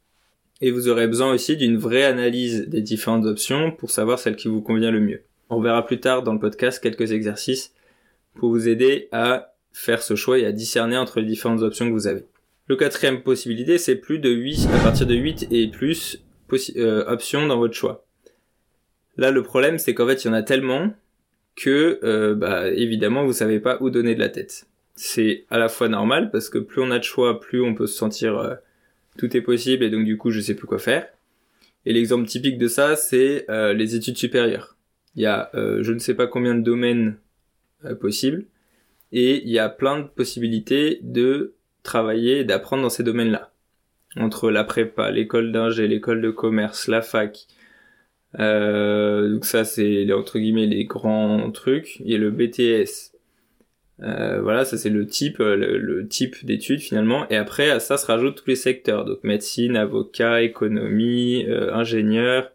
Et 0.60 0.70
vous 0.70 0.86
aurez 0.86 1.08
besoin 1.08 1.32
aussi 1.32 1.56
d'une 1.56 1.76
vraie 1.76 2.04
analyse 2.04 2.68
des 2.68 2.82
différentes 2.82 3.26
options 3.26 3.72
pour 3.72 3.90
savoir 3.90 4.20
celle 4.20 4.36
qui 4.36 4.46
vous 4.46 4.62
convient 4.62 4.92
le 4.92 5.00
mieux. 5.00 5.22
On 5.50 5.60
verra 5.60 5.84
plus 5.84 5.98
tard 5.98 6.22
dans 6.22 6.32
le 6.32 6.38
podcast 6.38 6.80
quelques 6.80 7.10
exercices 7.10 7.74
pour 8.36 8.50
vous 8.50 8.68
aider 8.68 9.08
à 9.10 9.56
faire 9.72 10.04
ce 10.04 10.14
choix 10.14 10.38
et 10.38 10.46
à 10.46 10.52
discerner 10.52 10.96
entre 10.96 11.18
les 11.18 11.26
différentes 11.26 11.62
options 11.62 11.88
que 11.88 11.92
vous 11.92 12.06
avez. 12.06 12.26
Le 12.68 12.76
quatrième 12.76 13.24
possibilité, 13.24 13.76
c'est 13.76 13.96
plus 13.96 14.20
de 14.20 14.30
8, 14.30 14.68
à 14.72 14.84
partir 14.84 15.08
de 15.08 15.16
8 15.16 15.48
et 15.50 15.66
plus 15.66 16.22
euh, 16.76 17.04
options 17.08 17.48
dans 17.48 17.58
votre 17.58 17.74
choix. 17.74 18.06
Là, 19.16 19.32
le 19.32 19.42
problème, 19.42 19.78
c'est 19.78 19.94
qu'en 19.94 20.06
fait, 20.06 20.22
il 20.22 20.28
y 20.28 20.30
en 20.30 20.34
a 20.34 20.44
tellement 20.44 20.94
que, 21.56 21.98
euh, 22.04 22.36
bah, 22.36 22.70
évidemment, 22.70 23.26
vous 23.26 23.32
savez 23.32 23.58
pas 23.58 23.78
où 23.80 23.90
donner 23.90 24.14
de 24.14 24.20
la 24.20 24.28
tête 24.28 24.68
c'est 24.94 25.44
à 25.50 25.58
la 25.58 25.68
fois 25.68 25.88
normal 25.88 26.30
parce 26.30 26.48
que 26.48 26.58
plus 26.58 26.80
on 26.80 26.90
a 26.90 26.98
de 26.98 27.04
choix, 27.04 27.40
plus 27.40 27.60
on 27.60 27.74
peut 27.74 27.86
se 27.86 27.96
sentir 27.96 28.38
euh, 28.38 28.54
tout 29.18 29.36
est 29.36 29.40
possible 29.40 29.84
et 29.84 29.90
donc 29.90 30.04
du 30.04 30.16
coup 30.16 30.30
je 30.30 30.40
sais 30.40 30.54
plus 30.54 30.66
quoi 30.66 30.78
faire. 30.78 31.08
Et 31.86 31.92
l'exemple 31.92 32.26
typique 32.26 32.56
de 32.56 32.68
ça, 32.68 32.96
c'est 32.96 33.44
euh, 33.50 33.74
les 33.74 33.94
études 33.94 34.16
supérieures. 34.16 34.76
Il 35.16 35.22
y 35.22 35.26
a 35.26 35.50
euh, 35.54 35.82
je 35.82 35.92
ne 35.92 35.98
sais 35.98 36.14
pas 36.14 36.26
combien 36.26 36.54
de 36.54 36.62
domaines 36.62 37.16
possibles 38.00 38.46
et 39.12 39.42
il 39.42 39.50
y 39.50 39.58
a 39.58 39.68
plein 39.68 40.00
de 40.00 40.06
possibilités 40.06 41.00
de 41.02 41.54
travailler 41.82 42.38
et 42.38 42.44
d'apprendre 42.44 42.82
dans 42.82 42.88
ces 42.88 43.02
domaines-là. 43.02 43.52
Entre 44.16 44.50
la 44.50 44.64
prépa, 44.64 45.10
l'école 45.10 45.52
d'ingé, 45.52 45.86
l'école 45.88 46.22
de 46.22 46.30
commerce, 46.30 46.88
la 46.88 47.02
fac. 47.02 47.46
donc 48.38 49.44
ça 49.44 49.64
c'est 49.64 50.10
entre 50.12 50.38
guillemets 50.38 50.66
les 50.66 50.84
grands 50.84 51.50
trucs. 51.50 52.00
Il 52.00 52.10
y 52.10 52.14
a 52.14 52.18
le 52.18 52.30
BTS, 52.30 53.13
euh, 54.02 54.40
voilà, 54.42 54.64
ça 54.64 54.76
c'est 54.76 54.90
le 54.90 55.06
type, 55.06 55.40
euh, 55.40 55.56
le, 55.56 56.08
type 56.08 56.44
d'études 56.44 56.80
finalement. 56.80 57.28
Et 57.30 57.36
après, 57.36 57.70
à 57.70 57.80
ça 57.80 57.96
se 57.96 58.06
rajoutent 58.06 58.36
tous 58.36 58.48
les 58.48 58.56
secteurs, 58.56 59.04
donc 59.04 59.22
médecine, 59.22 59.76
avocat, 59.76 60.42
économie, 60.42 61.46
euh, 61.48 61.72
ingénieur. 61.72 62.50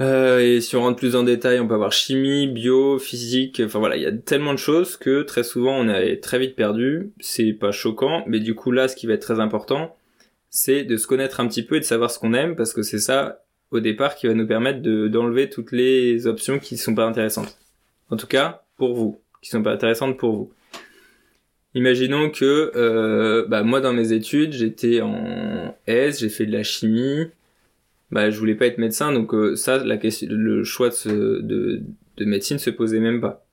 et 0.00 0.60
si 0.60 0.76
on 0.76 0.82
rentre 0.82 0.98
plus 0.98 1.14
en 1.14 1.22
détail, 1.22 1.60
on 1.60 1.68
peut 1.68 1.74
avoir 1.74 1.92
chimie, 1.92 2.48
bio, 2.48 2.98
physique. 2.98 3.62
Enfin 3.64 3.78
voilà, 3.78 3.96
il 3.96 4.02
y 4.02 4.06
a 4.06 4.12
tellement 4.12 4.52
de 4.52 4.58
choses 4.58 4.96
que 4.96 5.22
très 5.22 5.44
souvent 5.44 5.76
on 5.78 5.88
est 5.88 6.22
très 6.22 6.38
vite 6.38 6.56
perdu. 6.56 7.12
C'est 7.20 7.52
pas 7.52 7.72
choquant, 7.72 8.24
mais 8.26 8.40
du 8.40 8.54
coup 8.54 8.72
là, 8.72 8.88
ce 8.88 8.96
qui 8.96 9.06
va 9.06 9.14
être 9.14 9.22
très 9.22 9.40
important, 9.40 9.96
c'est 10.50 10.84
de 10.84 10.96
se 10.96 11.06
connaître 11.06 11.40
un 11.40 11.48
petit 11.48 11.62
peu 11.62 11.76
et 11.76 11.80
de 11.80 11.84
savoir 11.84 12.10
ce 12.10 12.18
qu'on 12.18 12.34
aime, 12.34 12.56
parce 12.56 12.72
que 12.74 12.82
c'est 12.82 12.98
ça 12.98 13.44
au 13.70 13.80
départ 13.80 14.16
qui 14.16 14.26
va 14.26 14.34
nous 14.34 14.46
permettre 14.46 14.82
de 14.82 15.06
d'enlever 15.08 15.48
toutes 15.50 15.72
les 15.72 16.26
options 16.26 16.58
qui 16.58 16.76
sont 16.76 16.94
pas 16.94 17.04
intéressantes. 17.04 17.58
En 18.10 18.16
tout 18.16 18.26
cas, 18.26 18.64
pour 18.76 18.94
vous 18.94 19.20
qui 19.40 19.50
sont 19.50 19.62
pas 19.62 19.72
intéressantes 19.72 20.18
pour 20.18 20.32
vous. 20.34 20.52
Imaginons 21.74 22.30
que 22.30 22.72
euh, 22.74 23.46
bah, 23.46 23.62
moi 23.62 23.80
dans 23.80 23.92
mes 23.92 24.12
études 24.12 24.52
j'étais 24.52 25.00
en 25.02 25.76
S, 25.86 26.20
j'ai 26.20 26.28
fait 26.28 26.46
de 26.46 26.52
la 26.52 26.64
chimie, 26.64 27.28
bah 28.10 28.30
je 28.30 28.38
voulais 28.38 28.56
pas 28.56 28.66
être 28.66 28.78
médecin 28.78 29.12
donc 29.12 29.32
euh, 29.34 29.54
ça 29.54 29.82
la 29.84 29.96
question, 29.96 30.26
le 30.30 30.64
choix 30.64 30.88
de, 30.88 31.40
de, 31.42 31.82
de 32.16 32.24
médecine 32.24 32.58
se 32.58 32.70
posait 32.70 32.98
même 32.98 33.20
pas. 33.20 33.46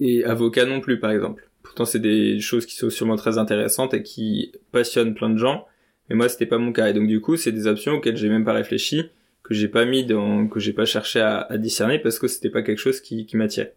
Et 0.00 0.24
avocat 0.24 0.66
non 0.66 0.80
plus 0.80 0.98
par 0.98 1.12
exemple. 1.12 1.48
Pourtant 1.62 1.84
c'est 1.84 2.00
des 2.00 2.40
choses 2.40 2.66
qui 2.66 2.74
sont 2.74 2.90
sûrement 2.90 3.16
très 3.16 3.38
intéressantes 3.38 3.94
et 3.94 4.02
qui 4.02 4.52
passionnent 4.72 5.14
plein 5.14 5.30
de 5.30 5.38
gens, 5.38 5.66
mais 6.08 6.16
moi 6.16 6.28
c'était 6.28 6.46
pas 6.46 6.58
mon 6.58 6.72
cas 6.72 6.88
et 6.88 6.92
donc 6.92 7.06
du 7.06 7.20
coup 7.20 7.36
c'est 7.36 7.52
des 7.52 7.68
options 7.68 7.92
auxquelles 7.92 8.16
j'ai 8.16 8.28
même 8.28 8.44
pas 8.44 8.52
réfléchi, 8.52 9.04
que 9.44 9.54
j'ai 9.54 9.68
pas 9.68 9.84
mis 9.84 10.04
dans, 10.04 10.48
que 10.48 10.58
j'ai 10.58 10.72
pas 10.72 10.84
cherché 10.84 11.20
à, 11.20 11.42
à 11.42 11.58
discerner 11.58 12.00
parce 12.00 12.18
que 12.18 12.26
c'était 12.26 12.50
pas 12.50 12.62
quelque 12.62 12.78
chose 12.80 13.00
qui, 13.00 13.24
qui 13.24 13.36
m'attirait. 13.36 13.76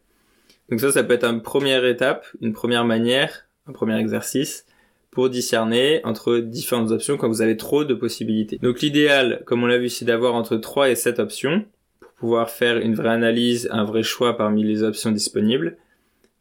Donc 0.70 0.80
ça, 0.80 0.92
ça 0.92 1.04
peut 1.04 1.14
être 1.14 1.26
une 1.26 1.42
première 1.42 1.86
étape, 1.86 2.26
une 2.42 2.54
première 2.54 2.86
manière, 2.86 3.48
un 3.68 3.72
premier 3.72 3.98
exercice 4.00 4.66
pour 5.12 5.30
discerner 5.30 6.02
entre 6.04 6.38
différentes 6.38 6.92
options 6.92 7.18
quand 7.18 7.28
vous 7.28 7.42
avez 7.42 7.58
trop 7.58 7.84
de 7.84 7.94
possibilités. 7.94 8.60
Donc 8.62 8.82
l'idéal, 8.82 9.42
comme 9.46 9.64
on 9.64 9.68
l'a 9.68 9.80
vu, 9.80 9.90
c'est 9.90 10.06
d'avoir 10.06 10.36
entre 10.36 10.58
3 10.58 10.90
et 10.90 10.96
7 10.96 11.20
options 11.20 11.66
pour 12.00 12.12
pouvoir 12.12 12.50
faire 12.52 12.78
une 12.78 12.94
vraie 12.94 13.10
analyse, 13.10 13.68
un 13.72 13.84
vrai 13.84 14.04
choix 14.04 14.38
parmi 14.38 14.64
les 14.64 14.84
options 14.84 15.12
disponibles. 15.12 15.78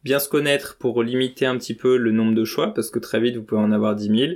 Bien 0.03 0.19
se 0.19 0.29
connaître 0.29 0.77
pour 0.77 1.01
limiter 1.01 1.45
un 1.45 1.57
petit 1.57 1.73
peu 1.73 1.97
le 1.97 2.11
nombre 2.11 2.35
de 2.35 2.45
choix 2.45 2.73
parce 2.73 2.91
que 2.91 2.99
très 2.99 3.19
vite 3.19 3.35
vous 3.35 3.43
pouvez 3.43 3.61
en 3.61 3.71
avoir 3.71 3.95
10 3.95 4.17
000. 4.17 4.31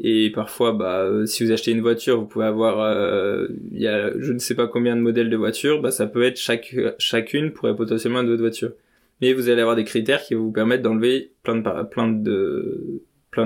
Et 0.00 0.30
parfois, 0.30 0.72
bah, 0.72 1.00
euh, 1.00 1.26
si 1.26 1.44
vous 1.44 1.50
achetez 1.50 1.72
une 1.72 1.80
voiture, 1.80 2.20
vous 2.20 2.26
pouvez 2.26 2.44
avoir, 2.44 2.80
euh, 2.80 3.48
y 3.72 3.88
a, 3.88 4.16
je 4.16 4.32
ne 4.32 4.38
sais 4.38 4.54
pas 4.54 4.68
combien 4.68 4.94
de 4.94 5.00
modèles 5.00 5.28
de 5.28 5.36
voitures, 5.36 5.82
bah, 5.82 5.90
ça 5.90 6.06
peut 6.06 6.22
être 6.22 6.36
chaque, 6.36 6.76
chacune 6.98 7.50
pourrait 7.50 7.74
potentiellement 7.74 8.20
être 8.20 8.28
votre 8.28 8.40
voiture 8.40 8.70
mais 9.20 9.32
vous 9.32 9.48
allez 9.48 9.60
avoir 9.60 9.76
des 9.76 9.84
critères 9.84 10.22
qui 10.22 10.34
vont 10.34 10.44
vous 10.44 10.52
permettre 10.52 10.82
d'enlever 10.82 11.32
plein 11.42 11.56
de, 12.08 13.02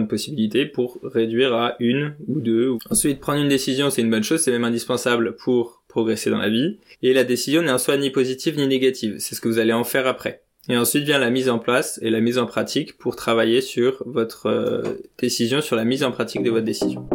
possibilités 0.09 0.65
pour 0.65 1.01
réduire 1.03 1.53
à 1.55 1.77
une 1.79 2.15
ou 2.27 2.41
deux. 2.41 2.71
Ensuite, 2.89 3.21
prendre 3.21 3.43
une 3.43 3.49
décision, 3.49 3.91
c'est 3.91 4.01
une 4.01 4.11
bonne 4.11 4.23
chose, 4.23 4.41
c'est 4.41 4.51
même 4.51 4.65
indispensable 4.65 5.37
pour 5.37 5.83
progresser 5.87 6.31
dans 6.31 6.39
la 6.39 6.49
vie. 6.49 6.79
Et 7.03 7.13
la 7.13 7.25
décision 7.25 7.61
n'est 7.61 7.71
en 7.71 7.79
soi 7.79 7.99
ni 7.99 8.09
positive 8.09 8.57
ni 8.57 8.67
négative, 8.67 9.17
c'est 9.19 9.35
ce 9.35 9.41
que 9.41 9.49
vous 9.49 9.59
allez 9.59 9.75
en 9.75 9.85
faire 9.85 10.07
après. 10.07 10.45
Et 10.69 10.77
ensuite 10.77 11.05
vient 11.05 11.19
la 11.19 11.31
mise 11.31 11.51
en 11.51 11.59
place 11.59 11.99
et 12.03 12.11
la 12.11 12.21
mise 12.21 12.39
en 12.39 12.47
pratique 12.47 12.97
pour 12.97 13.17
travailler 13.17 13.61
sur 13.61 14.03
votre 14.07 14.47
euh, 14.47 14.83
décision, 15.19 15.61
sur 15.61 15.75
la 15.75 15.85
mise 15.85 16.05
en 16.05 16.13
pratique 16.13 16.43
de 16.43 16.51
votre 16.51 16.65
décision. 16.65 17.09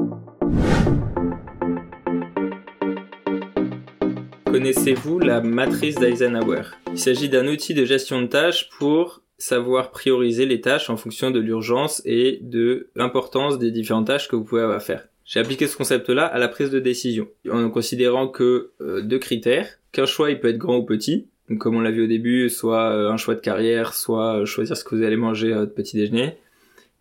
Connaissez-vous 4.52 5.20
la 5.20 5.42
matrice 5.42 5.96
d'Eisenhower? 5.96 6.62
Il 6.94 6.98
s'agit 6.98 7.28
d'un 7.28 7.48
outil 7.48 7.74
de 7.74 7.84
gestion 7.84 8.22
de 8.22 8.28
tâches 8.28 8.70
pour 8.70 9.22
savoir 9.38 9.92
prioriser 9.92 10.46
les 10.46 10.62
tâches 10.62 10.90
en 10.90 10.96
fonction 10.96 11.32
de 11.32 11.40
l'urgence 11.40 12.02
et 12.06 12.40
de 12.42 12.90
l'importance 12.96 13.60
des 13.60 13.72
différentes 13.72 14.08
tâches 14.08 14.30
que 14.30 14.38
vous 14.38 14.46
pouvez 14.46 14.62
avoir 14.62 14.78
à 14.78 14.80
faire. 14.80 15.08
J'ai 15.26 15.42
appliqué 15.42 15.68
ce 15.68 15.76
concept-là 15.76 16.26
à 16.26 16.40
la 16.40 16.48
prise 16.48 16.72
de 16.72 16.80
décision, 16.80 17.28
en 17.52 17.70
considérant 17.70 18.30
que 18.30 18.72
euh, 18.80 19.02
deux 19.02 19.20
critères, 19.20 19.68
qu'un 19.92 20.06
choix 20.06 20.32
il 20.32 20.40
peut 20.40 20.48
être 20.48 20.58
grand 20.58 20.78
ou 20.78 20.86
petit, 20.86 21.28
donc 21.50 21.60
comme 21.60 21.76
on 21.76 21.82
l'a 21.82 21.92
vu 21.92 22.06
au 22.06 22.08
début, 22.08 22.50
soit 22.50 22.90
euh, 22.92 23.12
un 23.12 23.18
choix 23.18 23.36
de 23.36 23.42
carrière, 23.42 23.94
soit 23.94 24.40
euh, 24.40 24.46
choisir 24.46 24.78
ce 24.78 24.86
que 24.86 24.96
vous 24.96 25.04
allez 25.04 25.18
manger 25.18 25.52
à 25.52 25.60
votre 25.60 25.74
petit 25.74 25.98
déjeuner, 25.98 26.38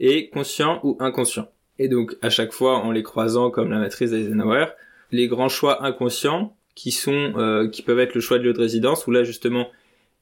et 0.00 0.28
conscient 0.30 0.80
ou 0.82 0.96
inconscient. 0.98 1.48
Et 1.78 1.88
donc 1.88 2.16
à 2.22 2.28
chaque 2.28 2.52
fois 2.52 2.78
en 2.78 2.90
les 2.90 3.04
croisant 3.04 3.50
comme 3.50 3.70
la 3.70 3.78
matrice 3.78 4.10
d'Eisenhower, 4.10 4.66
les 5.12 5.28
grands 5.28 5.48
choix 5.48 5.84
inconscients 5.84 6.56
qui 6.76 6.92
sont 6.92 7.32
euh, 7.36 7.68
qui 7.68 7.82
peuvent 7.82 7.98
être 7.98 8.14
le 8.14 8.20
choix 8.20 8.38
de 8.38 8.44
lieu 8.44 8.52
de 8.52 8.60
résidence 8.60 9.08
où 9.08 9.10
là 9.10 9.24
justement 9.24 9.68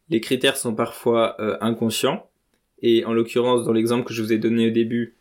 les 0.09 0.21
critères 0.21 0.57
sont 0.57 0.75
parfois 0.75 1.37
euh, 1.41 1.59
inconscients 1.61 2.27
et 2.81 3.05
en 3.05 3.13
l'occurrence 3.13 3.65
dans 3.65 3.73
l'exemple 3.73 4.07
que 4.07 4.15
je 4.15 4.23
vous 4.23 4.33
ai 4.33 4.39
donné 4.39 4.69
au 4.69 4.71
début 4.71 5.17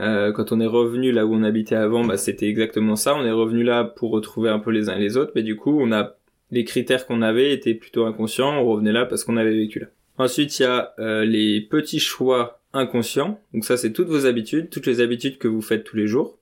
euh, 0.00 0.32
quand 0.32 0.52
on 0.52 0.60
est 0.60 0.66
revenu 0.66 1.12
là 1.12 1.24
où 1.24 1.34
on 1.34 1.42
habitait 1.42 1.76
avant 1.76 2.04
bah 2.04 2.18
c'était 2.18 2.48
exactement 2.48 2.96
ça 2.96 3.14
on 3.16 3.24
est 3.24 3.32
revenu 3.32 3.62
là 3.62 3.84
pour 3.84 4.10
retrouver 4.10 4.50
un 4.50 4.58
peu 4.58 4.70
les 4.70 4.90
uns 4.90 4.96
et 4.96 5.00
les 5.00 5.16
autres 5.16 5.32
mais 5.34 5.42
du 5.42 5.56
coup 5.56 5.80
on 5.80 5.92
a 5.92 6.16
les 6.50 6.64
critères 6.64 7.06
qu'on 7.06 7.22
avait 7.22 7.52
étaient 7.52 7.74
plutôt 7.74 8.04
inconscients 8.04 8.58
on 8.58 8.66
revenait 8.66 8.92
là 8.92 9.06
parce 9.06 9.24
qu'on 9.24 9.38
avait 9.38 9.56
vécu 9.56 9.78
là 9.78 9.86
ensuite 10.18 10.58
il 10.58 10.62
y 10.64 10.66
a 10.66 10.94
les 11.24 11.62
petits 11.62 12.00
choix 12.00 12.58
inconscient. 12.72 13.40
Donc 13.54 13.64
ça, 13.64 13.76
c'est 13.76 13.92
toutes 13.92 14.08
vos 14.08 14.26
habitudes, 14.26 14.70
toutes 14.70 14.86
les 14.86 15.00
habitudes 15.00 15.38
que 15.38 15.48
vous 15.48 15.62
faites 15.62 15.84
tous 15.84 15.96
les 15.96 16.06
jours. 16.06 16.37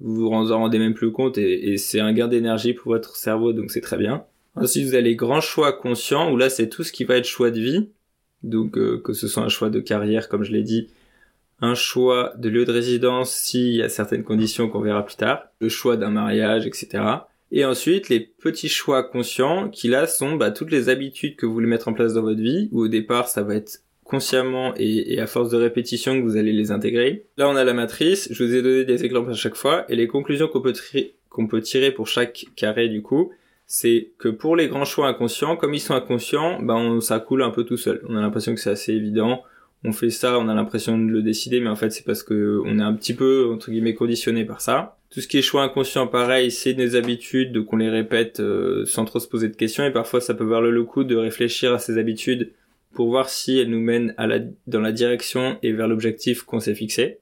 Vous 0.00 0.28
vous 0.28 0.52
en 0.52 0.58
rendez 0.58 0.78
même 0.78 0.94
plus 0.94 1.12
compte 1.12 1.36
et, 1.38 1.76
c'est 1.76 2.00
un 2.00 2.12
gain 2.12 2.28
d'énergie 2.28 2.72
pour 2.72 2.92
votre 2.92 3.16
cerveau, 3.16 3.52
donc 3.52 3.70
c'est 3.70 3.80
très 3.80 3.98
bien. 3.98 4.24
Ensuite, 4.56 4.86
vous 4.86 4.94
avez 4.94 5.02
les 5.02 5.16
grands 5.16 5.40
choix 5.40 5.72
conscients, 5.72 6.32
où 6.32 6.36
là, 6.36 6.50
c'est 6.50 6.68
tout 6.68 6.82
ce 6.82 6.92
qui 6.92 7.04
va 7.04 7.16
être 7.16 7.26
choix 7.26 7.50
de 7.50 7.60
vie. 7.60 7.88
Donc, 8.42 8.76
euh, 8.76 9.00
que 9.04 9.12
ce 9.12 9.28
soit 9.28 9.42
un 9.42 9.48
choix 9.48 9.70
de 9.70 9.80
carrière, 9.80 10.28
comme 10.28 10.42
je 10.42 10.52
l'ai 10.52 10.62
dit, 10.62 10.88
un 11.60 11.74
choix 11.74 12.32
de 12.38 12.48
lieu 12.48 12.64
de 12.64 12.72
résidence 12.72 13.32
s'il 13.32 13.74
y 13.74 13.82
a 13.82 13.88
certaines 13.88 14.24
conditions 14.24 14.68
qu'on 14.68 14.80
verra 14.80 15.04
plus 15.04 15.16
tard, 15.16 15.44
le 15.60 15.68
choix 15.68 15.96
d'un 15.96 16.10
mariage, 16.10 16.66
etc. 16.66 17.02
Et 17.52 17.64
ensuite, 17.64 18.08
les 18.08 18.20
petits 18.20 18.68
choix 18.68 19.02
conscients 19.02 19.68
qui 19.68 19.88
là 19.88 20.06
sont 20.06 20.36
bah, 20.36 20.50
toutes 20.50 20.70
les 20.70 20.88
habitudes 20.88 21.36
que 21.36 21.46
vous 21.46 21.52
voulez 21.52 21.66
mettre 21.66 21.88
en 21.88 21.92
place 21.92 22.14
dans 22.14 22.22
votre 22.22 22.40
vie, 22.40 22.68
où 22.72 22.84
au 22.84 22.88
départ 22.88 23.28
ça 23.28 23.42
va 23.42 23.56
être 23.56 23.80
consciemment 24.10 24.74
et, 24.76 25.20
à 25.20 25.26
force 25.26 25.50
de 25.50 25.56
répétition 25.56 26.18
que 26.18 26.24
vous 26.24 26.36
allez 26.36 26.52
les 26.52 26.72
intégrer. 26.72 27.26
Là, 27.36 27.48
on 27.48 27.54
a 27.54 27.62
la 27.62 27.72
matrice. 27.72 28.28
Je 28.32 28.44
vous 28.44 28.54
ai 28.54 28.60
donné 28.60 28.84
des 28.84 29.04
exemples 29.04 29.30
à 29.30 29.34
chaque 29.34 29.54
fois 29.54 29.86
et 29.88 29.94
les 29.94 30.08
conclusions 30.08 30.48
qu'on 30.48 30.60
peut, 30.60 30.74
qu'on 31.28 31.46
peut 31.46 31.60
tirer 31.60 31.92
pour 31.92 32.08
chaque 32.08 32.46
carré 32.56 32.88
du 32.88 33.02
coup, 33.02 33.30
c'est 33.66 34.10
que 34.18 34.28
pour 34.28 34.56
les 34.56 34.66
grands 34.66 34.84
choix 34.84 35.06
inconscients, 35.06 35.56
comme 35.56 35.74
ils 35.74 35.80
sont 35.80 35.94
inconscients, 35.94 36.60
ben 36.60 37.00
ça 37.00 37.20
coule 37.20 37.42
un 37.42 37.50
peu 37.50 37.62
tout 37.62 37.76
seul. 37.76 38.02
On 38.08 38.16
a 38.16 38.20
l'impression 38.20 38.52
que 38.52 38.60
c'est 38.60 38.70
assez 38.70 38.92
évident. 38.92 39.44
On 39.84 39.92
fait 39.92 40.10
ça, 40.10 40.38
on 40.40 40.48
a 40.48 40.54
l'impression 40.54 40.98
de 40.98 41.08
le 41.08 41.22
décider, 41.22 41.60
mais 41.60 41.70
en 41.70 41.76
fait 41.76 41.90
c'est 41.90 42.04
parce 42.04 42.24
que 42.24 42.60
on 42.66 42.80
est 42.80 42.82
un 42.82 42.92
petit 42.92 43.14
peu 43.14 43.48
entre 43.54 43.70
guillemets 43.70 43.94
conditionné 43.94 44.44
par 44.44 44.60
ça. 44.60 44.98
Tout 45.10 45.20
ce 45.20 45.28
qui 45.28 45.38
est 45.38 45.42
choix 45.42 45.62
inconscient, 45.62 46.06
pareil, 46.08 46.50
c'est 46.50 46.74
des 46.74 46.94
habitudes, 46.96 47.64
qu'on 47.64 47.76
les 47.76 47.88
répète 47.88 48.40
euh, 48.40 48.84
sans 48.86 49.04
trop 49.04 49.18
se 49.18 49.26
poser 49.26 49.48
de 49.48 49.56
questions, 49.56 49.84
et 49.84 49.90
parfois 49.90 50.20
ça 50.20 50.34
peut 50.34 50.44
valoir 50.44 50.70
le 50.70 50.84
coup 50.84 51.04
de 51.04 51.16
réfléchir 51.16 51.72
à 51.72 51.78
ces 51.78 51.98
habitudes 51.98 52.52
pour 52.94 53.08
voir 53.08 53.28
si 53.28 53.58
elles 53.58 53.70
nous 53.70 53.86
la, 53.86 54.38
dans 54.66 54.80
la 54.80 54.92
direction 54.92 55.58
et 55.62 55.72
vers 55.72 55.88
l'objectif 55.88 56.42
qu'on 56.42 56.60
s'est 56.60 56.74
fixé. 56.74 57.20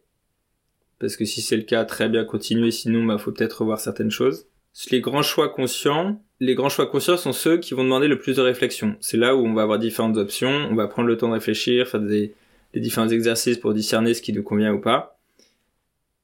Parce 0.99 1.17
que 1.17 1.25
si 1.25 1.41
c'est 1.41 1.57
le 1.57 1.63
cas, 1.63 1.85
très 1.85 2.09
bien 2.09 2.25
continuer, 2.25 2.71
sinon 2.71 3.05
bah 3.05 3.19
faut 3.19 3.33
peut-être 3.33 3.61
revoir 3.61 3.79
certaines 3.81 4.11
choses. 4.11 4.47
Les 4.91 5.01
grands 5.01 5.23
choix 5.23 5.49
conscients, 5.49 6.23
les 6.41 6.55
grands 6.55 6.69
choix 6.69 6.87
conscients 6.87 7.17
sont 7.17 7.33
ceux 7.33 7.59
qui 7.59 7.75
vont 7.75 7.85
demander 7.85 8.09
le 8.09 8.19
plus 8.19 8.37
de 8.37 8.43
réflexion. 8.43 8.97
C'est 9.01 9.17
là 9.17 9.37
où 9.37 9.45
on 9.45 9.55
va 9.55 9.63
avoir 9.63 9.79
différentes 9.79 10.17
options, 10.17 10.69
on 10.71 10.75
va 10.75 10.87
prendre 10.89 11.09
le 11.09 11.17
temps 11.17 11.29
de 11.29 11.35
réfléchir, 11.35 11.87
faire 11.89 12.01
des, 12.01 12.35
des 12.73 12.81
différents 12.81 13.09
exercices 13.09 13.59
pour 13.59 13.75
discerner 13.75 14.15
ce 14.15 14.23
qui 14.23 14.33
nous 14.33 14.43
convient 14.43 14.73
ou 14.73 14.81
pas. 14.81 15.19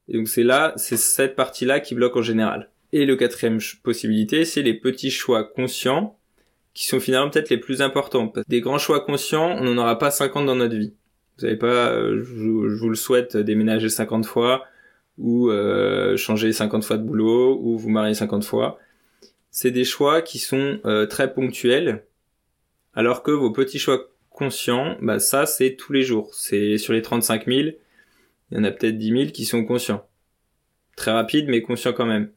Et 0.07 0.13
donc 0.13 0.27
c'est 0.27 0.43
là, 0.43 0.73
c'est 0.77 0.97
cette 0.97 1.35
partie-là 1.35 1.79
qui 1.79 1.95
bloque 1.95 2.15
en 2.15 2.21
général. 2.21 2.69
Et 2.91 3.05
le 3.05 3.15
quatrième 3.15 3.59
possibilité, 3.83 4.45
c'est 4.45 4.61
les 4.61 4.73
petits 4.73 5.11
choix 5.11 5.43
conscients 5.43 6.17
qui 6.75 6.87
sont 6.87 6.99
finalement 6.99 7.31
peut-être 7.31 7.49
les 7.49 7.57
plus 7.57 7.81
importants. 7.81 8.31
Des 8.47 8.61
grands 8.61 8.77
choix 8.77 8.99
conscients, 8.99 9.49
on 9.57 9.63
n'en 9.63 9.81
aura 9.81 9.97
pas 9.97 10.11
50 10.11 10.45
dans 10.45 10.57
notre 10.57 10.75
vie. 10.75 10.93
Vous 11.37 11.41
savez 11.41 11.55
pas, 11.55 11.89
euh, 11.91 12.21
je, 12.23 12.49
vous 12.77 12.89
le 12.89 12.95
souhaite, 12.95 13.37
déménager 13.37 13.89
50 13.89 14.25
fois, 14.25 14.65
ou 15.17 15.49
euh, 15.49 16.17
changer 16.17 16.51
50 16.51 16.83
fois 16.83 16.97
de 16.97 17.03
boulot, 17.03 17.57
ou 17.61 17.77
vous 17.77 17.89
marier 17.89 18.13
50 18.13 18.43
fois. 18.43 18.77
C'est 19.51 19.71
des 19.71 19.85
choix 19.85 20.21
qui 20.21 20.37
sont 20.37 20.79
euh, 20.85 21.05
très 21.05 21.33
ponctuels, 21.33 22.05
alors 22.93 23.23
que 23.23 23.31
vos 23.31 23.51
petits 23.51 23.79
choix 23.79 24.09
conscients, 24.29 24.97
bah 25.01 25.19
ça 25.19 25.45
c'est 25.45 25.77
tous 25.77 25.93
les 25.93 26.03
jours. 26.03 26.33
C'est 26.33 26.77
sur 26.77 26.91
les 26.91 27.01
35 27.01 27.45
000, 27.45 27.59
il 27.59 27.77
y 28.51 28.57
en 28.57 28.65
a 28.65 28.71
peut-être 28.71 28.97
10 28.97 29.09
000 29.11 29.31
qui 29.31 29.45
sont 29.45 29.63
conscients. 29.63 30.05
Très 30.97 31.11
rapide, 31.11 31.47
mais 31.47 31.61
conscients 31.61 31.93
quand 31.93 32.05
même. 32.05 32.31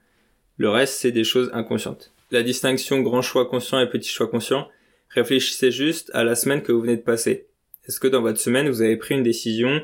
Le 0.59 0.69
reste, 0.71 0.95
c'est 0.95 1.13
des 1.13 1.25
choses 1.25 1.51
inconscientes 1.53 2.13
la 2.31 2.43
distinction 2.43 3.01
grand 3.01 3.23
choix 3.23 3.47
conscient 3.49 3.81
et 3.81 3.89
petit 3.89 4.09
choix 4.09 4.29
conscient, 4.29 4.69
réfléchissez 5.11 5.71
juste 5.71 6.11
à 6.15 6.25
la 6.25 6.35
semaine 6.35 6.63
que 6.63 6.73
vous 6.73 6.81
venez 6.81 6.97
de 6.97 7.03
passer. 7.03 7.47
Est-ce 7.87 8.01
que 8.01 8.09
dans 8.09 8.21
votre 8.21 8.39
semaine, 8.39 8.69
vous 8.69 8.83
avez 8.83 8.97
pris 8.97 9.15
une 9.15 9.23
décision 9.23 9.81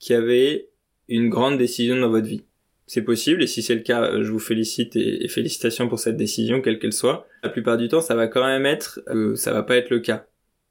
qui 0.00 0.12
avait 0.12 0.68
une 1.08 1.28
grande 1.28 1.56
décision 1.56 1.96
dans 1.96 2.10
votre 2.10 2.26
vie? 2.26 2.42
C'est 2.86 3.02
possible, 3.02 3.42
et 3.42 3.46
si 3.46 3.62
c'est 3.62 3.74
le 3.74 3.80
cas, 3.80 4.02
euh, 4.02 4.24
je 4.24 4.30
vous 4.30 4.38
félicite 4.38 4.94
et, 4.96 5.26
félicitations 5.28 5.88
pour 5.88 5.98
cette 5.98 6.16
décision, 6.16 6.60
quelle 6.60 6.78
qu'elle 6.78 6.92
soit. 6.92 7.26
La 7.42 7.48
plupart 7.48 7.78
du 7.78 7.88
temps, 7.88 8.02
ça 8.02 8.14
va 8.14 8.26
quand 8.26 8.44
même 8.44 8.66
être, 8.66 9.00
euh, 9.08 9.36
ça 9.36 9.52
va 9.52 9.62
pas 9.62 9.76
être 9.76 9.90
le 9.90 10.00
cas. 10.00 10.26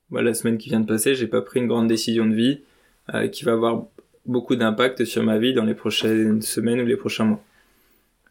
Voilà, 0.10 0.30
la 0.30 0.34
semaine 0.36 0.58
qui 0.58 0.70
vient 0.70 0.80
de 0.80 0.86
passer, 0.86 1.16
j'ai 1.16 1.28
pas 1.28 1.42
pris 1.42 1.60
une 1.60 1.68
grande 1.68 1.88
décision 1.88 2.28
de 2.28 2.36
vie 2.36 2.60
euh, 3.14 3.28
qui 3.28 3.46
va 3.46 3.54
avoir 3.54 3.88
beaucoup 4.26 4.56
d'impact 4.56 5.06
sur 5.06 5.24
ma 5.24 5.40
vie 5.40 5.54
dans 5.54 5.66
les 5.66 5.74
prochaines 5.74 6.42
semaines 6.42 6.82
ou 6.82 6.86
les 6.86 6.98
prochains 6.98 7.26
mois. 7.26 7.44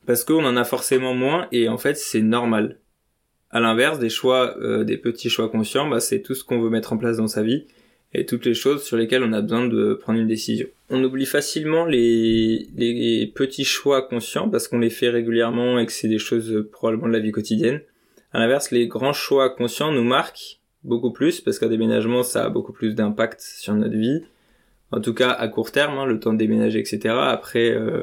Parce 0.07 0.25
qu'on 0.25 0.45
en 0.45 0.57
a 0.57 0.65
forcément 0.65 1.15
moins, 1.15 1.49
et 1.53 1.69
en 1.69 1.79
fait, 1.79 1.97
c'est 1.97 2.23
normal. 2.23 2.79
À 3.53 3.61
l'inverse, 3.61 3.99
des 3.99 4.09
choix, 4.09 4.57
euh, 4.61 4.83
des 4.83 4.97
petits 4.97 5.29
choix 5.29 5.51
conscients, 5.51 5.87
bah, 5.87 6.01
c'est 6.01 6.23
tout 6.23 6.35
ce 6.35 6.43
qu'on 6.43 6.61
veut 6.61 6.71
mettre 6.71 6.95
en 6.95 6.97
place 6.97 7.19
dans 7.19 7.27
sa 7.27 7.43
vie 7.43 7.67
et 8.15 8.25
toutes 8.25 8.47
les 8.47 8.55
choses 8.55 8.83
sur 8.83 8.97
lesquelles 8.97 9.23
on 9.23 9.33
a 9.35 9.43
besoin 9.43 9.67
de 9.67 9.93
prendre 9.95 10.19
une 10.19 10.27
décision. 10.27 10.67
On 10.89 11.05
oublie 11.05 11.27
facilement 11.27 11.85
les, 11.85 12.67
les 12.75 13.27
petits 13.27 13.65
choix 13.65 14.03
conscients 14.03 14.49
parce 14.49 14.69
qu'on 14.69 14.79
les 14.79 14.91
fait 14.91 15.11
régulièrement 15.11 15.79
et 15.79 15.85
que 15.85 15.93
c'est 15.93 16.09
des 16.09 16.19
choses 16.19 16.51
euh, 16.51 16.69
probablement 16.71 17.09
de 17.09 17.13
la 17.13 17.21
vie 17.21 17.31
quotidienne. 17.31 17.83
À 18.33 18.39
l'inverse, 18.39 18.71
les 18.71 18.87
grands 18.87 19.13
choix 19.13 19.51
conscients 19.51 19.93
nous 19.93 20.05
marquent 20.05 20.61
beaucoup 20.83 21.13
plus 21.13 21.43
parce 21.43 21.59
qu'un 21.59 21.69
déménagement, 21.69 22.23
ça 22.23 22.47
a 22.47 22.49
beaucoup 22.49 22.73
plus 22.73 22.95
d'impact 22.95 23.43
sur 23.43 23.75
notre 23.75 23.97
vie. 23.97 24.23
En 24.93 25.01
tout 25.01 25.13
cas, 25.13 25.31
à 25.31 25.49
court 25.49 25.73
terme, 25.73 25.99
hein, 25.99 26.07
le 26.07 26.19
temps 26.19 26.33
de 26.33 26.39
déménager, 26.39 26.79
etc. 26.79 27.15
Après, 27.19 27.71
euh, 27.71 28.03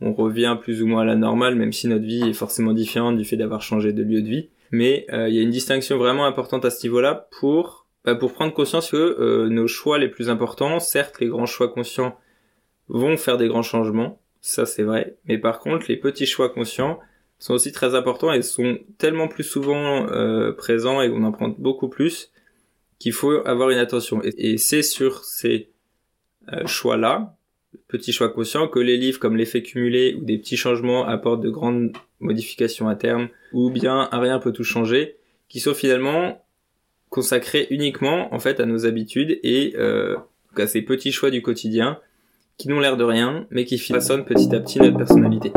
on 0.00 0.12
revient 0.12 0.56
plus 0.60 0.82
ou 0.82 0.86
moins 0.86 1.02
à 1.02 1.04
la 1.04 1.16
normale, 1.16 1.56
même 1.56 1.72
si 1.72 1.88
notre 1.88 2.04
vie 2.04 2.28
est 2.28 2.32
forcément 2.32 2.72
différente 2.72 3.16
du 3.16 3.24
fait 3.24 3.36
d'avoir 3.36 3.62
changé 3.62 3.92
de 3.92 4.04
lieu 4.04 4.22
de 4.22 4.28
vie 4.28 4.48
mais 4.74 5.06
euh, 5.12 5.28
il 5.28 5.34
y 5.34 5.38
a 5.38 5.42
une 5.42 5.50
distinction 5.50 5.96
vraiment 5.96 6.26
importante 6.26 6.64
à 6.64 6.70
ce 6.70 6.84
niveau-là 6.86 7.28
pour 7.38 7.86
bah, 8.04 8.14
pour 8.14 8.32
prendre 8.32 8.52
conscience 8.52 8.90
que 8.90 8.96
euh, 8.96 9.48
nos 9.48 9.66
choix 9.66 9.98
les 9.98 10.08
plus 10.08 10.28
importants, 10.28 10.80
certes 10.80 11.20
les 11.20 11.28
grands 11.28 11.46
choix 11.46 11.68
conscients 11.68 12.18
vont 12.88 13.16
faire 13.16 13.38
des 13.38 13.48
grands 13.48 13.62
changements, 13.62 14.20
ça 14.40 14.66
c'est 14.66 14.82
vrai, 14.82 15.16
mais 15.26 15.38
par 15.38 15.60
contre 15.60 15.86
les 15.88 15.96
petits 15.96 16.26
choix 16.26 16.50
conscients 16.50 16.98
sont 17.38 17.54
aussi 17.54 17.72
très 17.72 17.94
importants 17.94 18.32
et 18.32 18.42
sont 18.42 18.78
tellement 18.98 19.28
plus 19.28 19.44
souvent 19.44 20.06
euh, 20.10 20.52
présents 20.52 21.00
et 21.00 21.08
on 21.08 21.22
en 21.22 21.32
prend 21.32 21.48
beaucoup 21.48 21.88
plus 21.88 22.30
qu'il 22.98 23.12
faut 23.12 23.46
avoir 23.46 23.70
une 23.70 23.78
attention. 23.78 24.20
Et, 24.22 24.56
c'est 24.58 24.82
sur 24.82 25.24
ces 25.24 25.70
choix-là, 26.66 27.36
petits 27.88 28.12
choix 28.12 28.28
conscients, 28.28 28.68
que 28.68 28.78
les 28.78 28.96
livres 28.96 29.18
comme 29.18 29.36
l'effet 29.36 29.62
cumulé 29.62 30.14
ou 30.14 30.24
des 30.24 30.38
petits 30.38 30.56
changements 30.56 31.06
apportent 31.06 31.42
de 31.42 31.50
grandes 31.50 31.92
modifications 32.20 32.88
à 32.88 32.96
terme, 32.96 33.28
ou 33.52 33.70
bien 33.70 34.08
rien 34.12 34.38
peut 34.38 34.52
tout 34.52 34.64
changer, 34.64 35.16
qui 35.48 35.60
sont 35.60 35.74
finalement 35.74 36.44
consacrés 37.10 37.66
uniquement 37.70 38.34
en 38.34 38.38
fait 38.40 38.58
à 38.60 38.66
nos 38.66 38.86
habitudes 38.86 39.38
et 39.42 39.74
euh, 39.76 40.16
à 40.56 40.66
ces 40.66 40.82
petits 40.82 41.12
choix 41.12 41.30
du 41.30 41.42
quotidien 41.42 41.98
qui 42.56 42.68
n'ont 42.68 42.80
l'air 42.80 42.96
de 42.96 43.04
rien, 43.04 43.46
mais 43.50 43.64
qui 43.64 43.78
façonnent 43.78 44.24
petit 44.24 44.54
à 44.54 44.60
petit 44.60 44.78
notre 44.78 44.96
personnalité. 44.96 45.52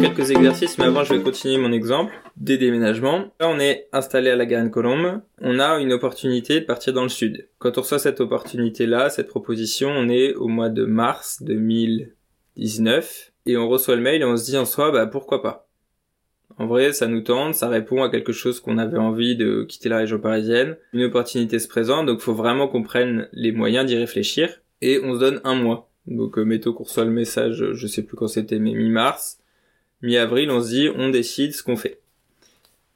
Quelques 0.00 0.30
exercices, 0.30 0.78
mais 0.78 0.84
avant 0.84 1.04
je 1.04 1.14
vais 1.14 1.22
continuer 1.22 1.58
mon 1.58 1.72
exemple 1.72 2.12
des 2.36 2.58
déménagements. 2.58 3.32
Là 3.40 3.48
on 3.48 3.58
est 3.58 3.88
installé 3.92 4.30
à 4.30 4.36
la 4.36 4.46
Garenne 4.46 4.70
Colombe, 4.70 5.20
on 5.40 5.58
a 5.58 5.78
une 5.80 5.92
opportunité 5.92 6.60
de 6.60 6.64
partir 6.64 6.92
dans 6.92 7.02
le 7.02 7.08
sud. 7.08 7.48
Quand 7.58 7.78
on 7.78 7.82
reçoit 7.82 7.98
cette 7.98 8.20
opportunité 8.20 8.86
là, 8.86 9.10
cette 9.10 9.28
proposition, 9.28 9.90
on 9.90 10.08
est 10.08 10.34
au 10.34 10.48
mois 10.48 10.68
de 10.68 10.84
mars 10.84 11.42
2019 11.42 13.32
et 13.46 13.56
on 13.56 13.68
reçoit 13.68 13.96
le 13.96 14.02
mail 14.02 14.22
et 14.22 14.24
on 14.24 14.36
se 14.36 14.44
dit 14.44 14.56
en 14.56 14.64
soi 14.64 14.90
bah 14.90 15.06
pourquoi 15.06 15.42
pas? 15.42 15.68
En 16.56 16.66
vrai, 16.66 16.92
ça 16.92 17.08
nous 17.08 17.22
tente, 17.22 17.54
ça 17.54 17.68
répond 17.68 18.02
à 18.02 18.08
quelque 18.08 18.32
chose 18.32 18.60
qu'on 18.60 18.78
avait 18.78 18.98
envie 18.98 19.34
de 19.34 19.64
quitter 19.64 19.88
la 19.88 19.98
région 19.98 20.20
parisienne. 20.20 20.76
Une 20.92 21.02
opportunité 21.02 21.58
se 21.58 21.66
présente, 21.66 22.06
donc 22.06 22.20
faut 22.20 22.34
vraiment 22.34 22.68
qu'on 22.68 22.84
prenne 22.84 23.28
les 23.32 23.50
moyens 23.50 23.86
d'y 23.86 23.96
réfléchir. 23.96 24.60
Et 24.80 25.00
on 25.02 25.14
se 25.14 25.18
donne 25.18 25.40
un 25.42 25.56
mois. 25.56 25.90
Donc 26.06 26.38
euh, 26.38 26.44
mettons 26.44 26.72
qu'on 26.72 26.84
reçoit 26.84 27.04
le 27.04 27.10
message, 27.10 27.72
je 27.72 27.86
sais 27.88 28.02
plus 28.02 28.16
quand 28.16 28.28
c'était, 28.28 28.60
mais 28.60 28.72
mi-mars 28.72 29.38
mi-avril, 30.04 30.50
on 30.50 30.62
se 30.62 30.68
dit, 30.68 30.88
on 30.94 31.10
décide 31.10 31.54
ce 31.54 31.62
qu'on 31.62 31.76
fait. 31.76 32.00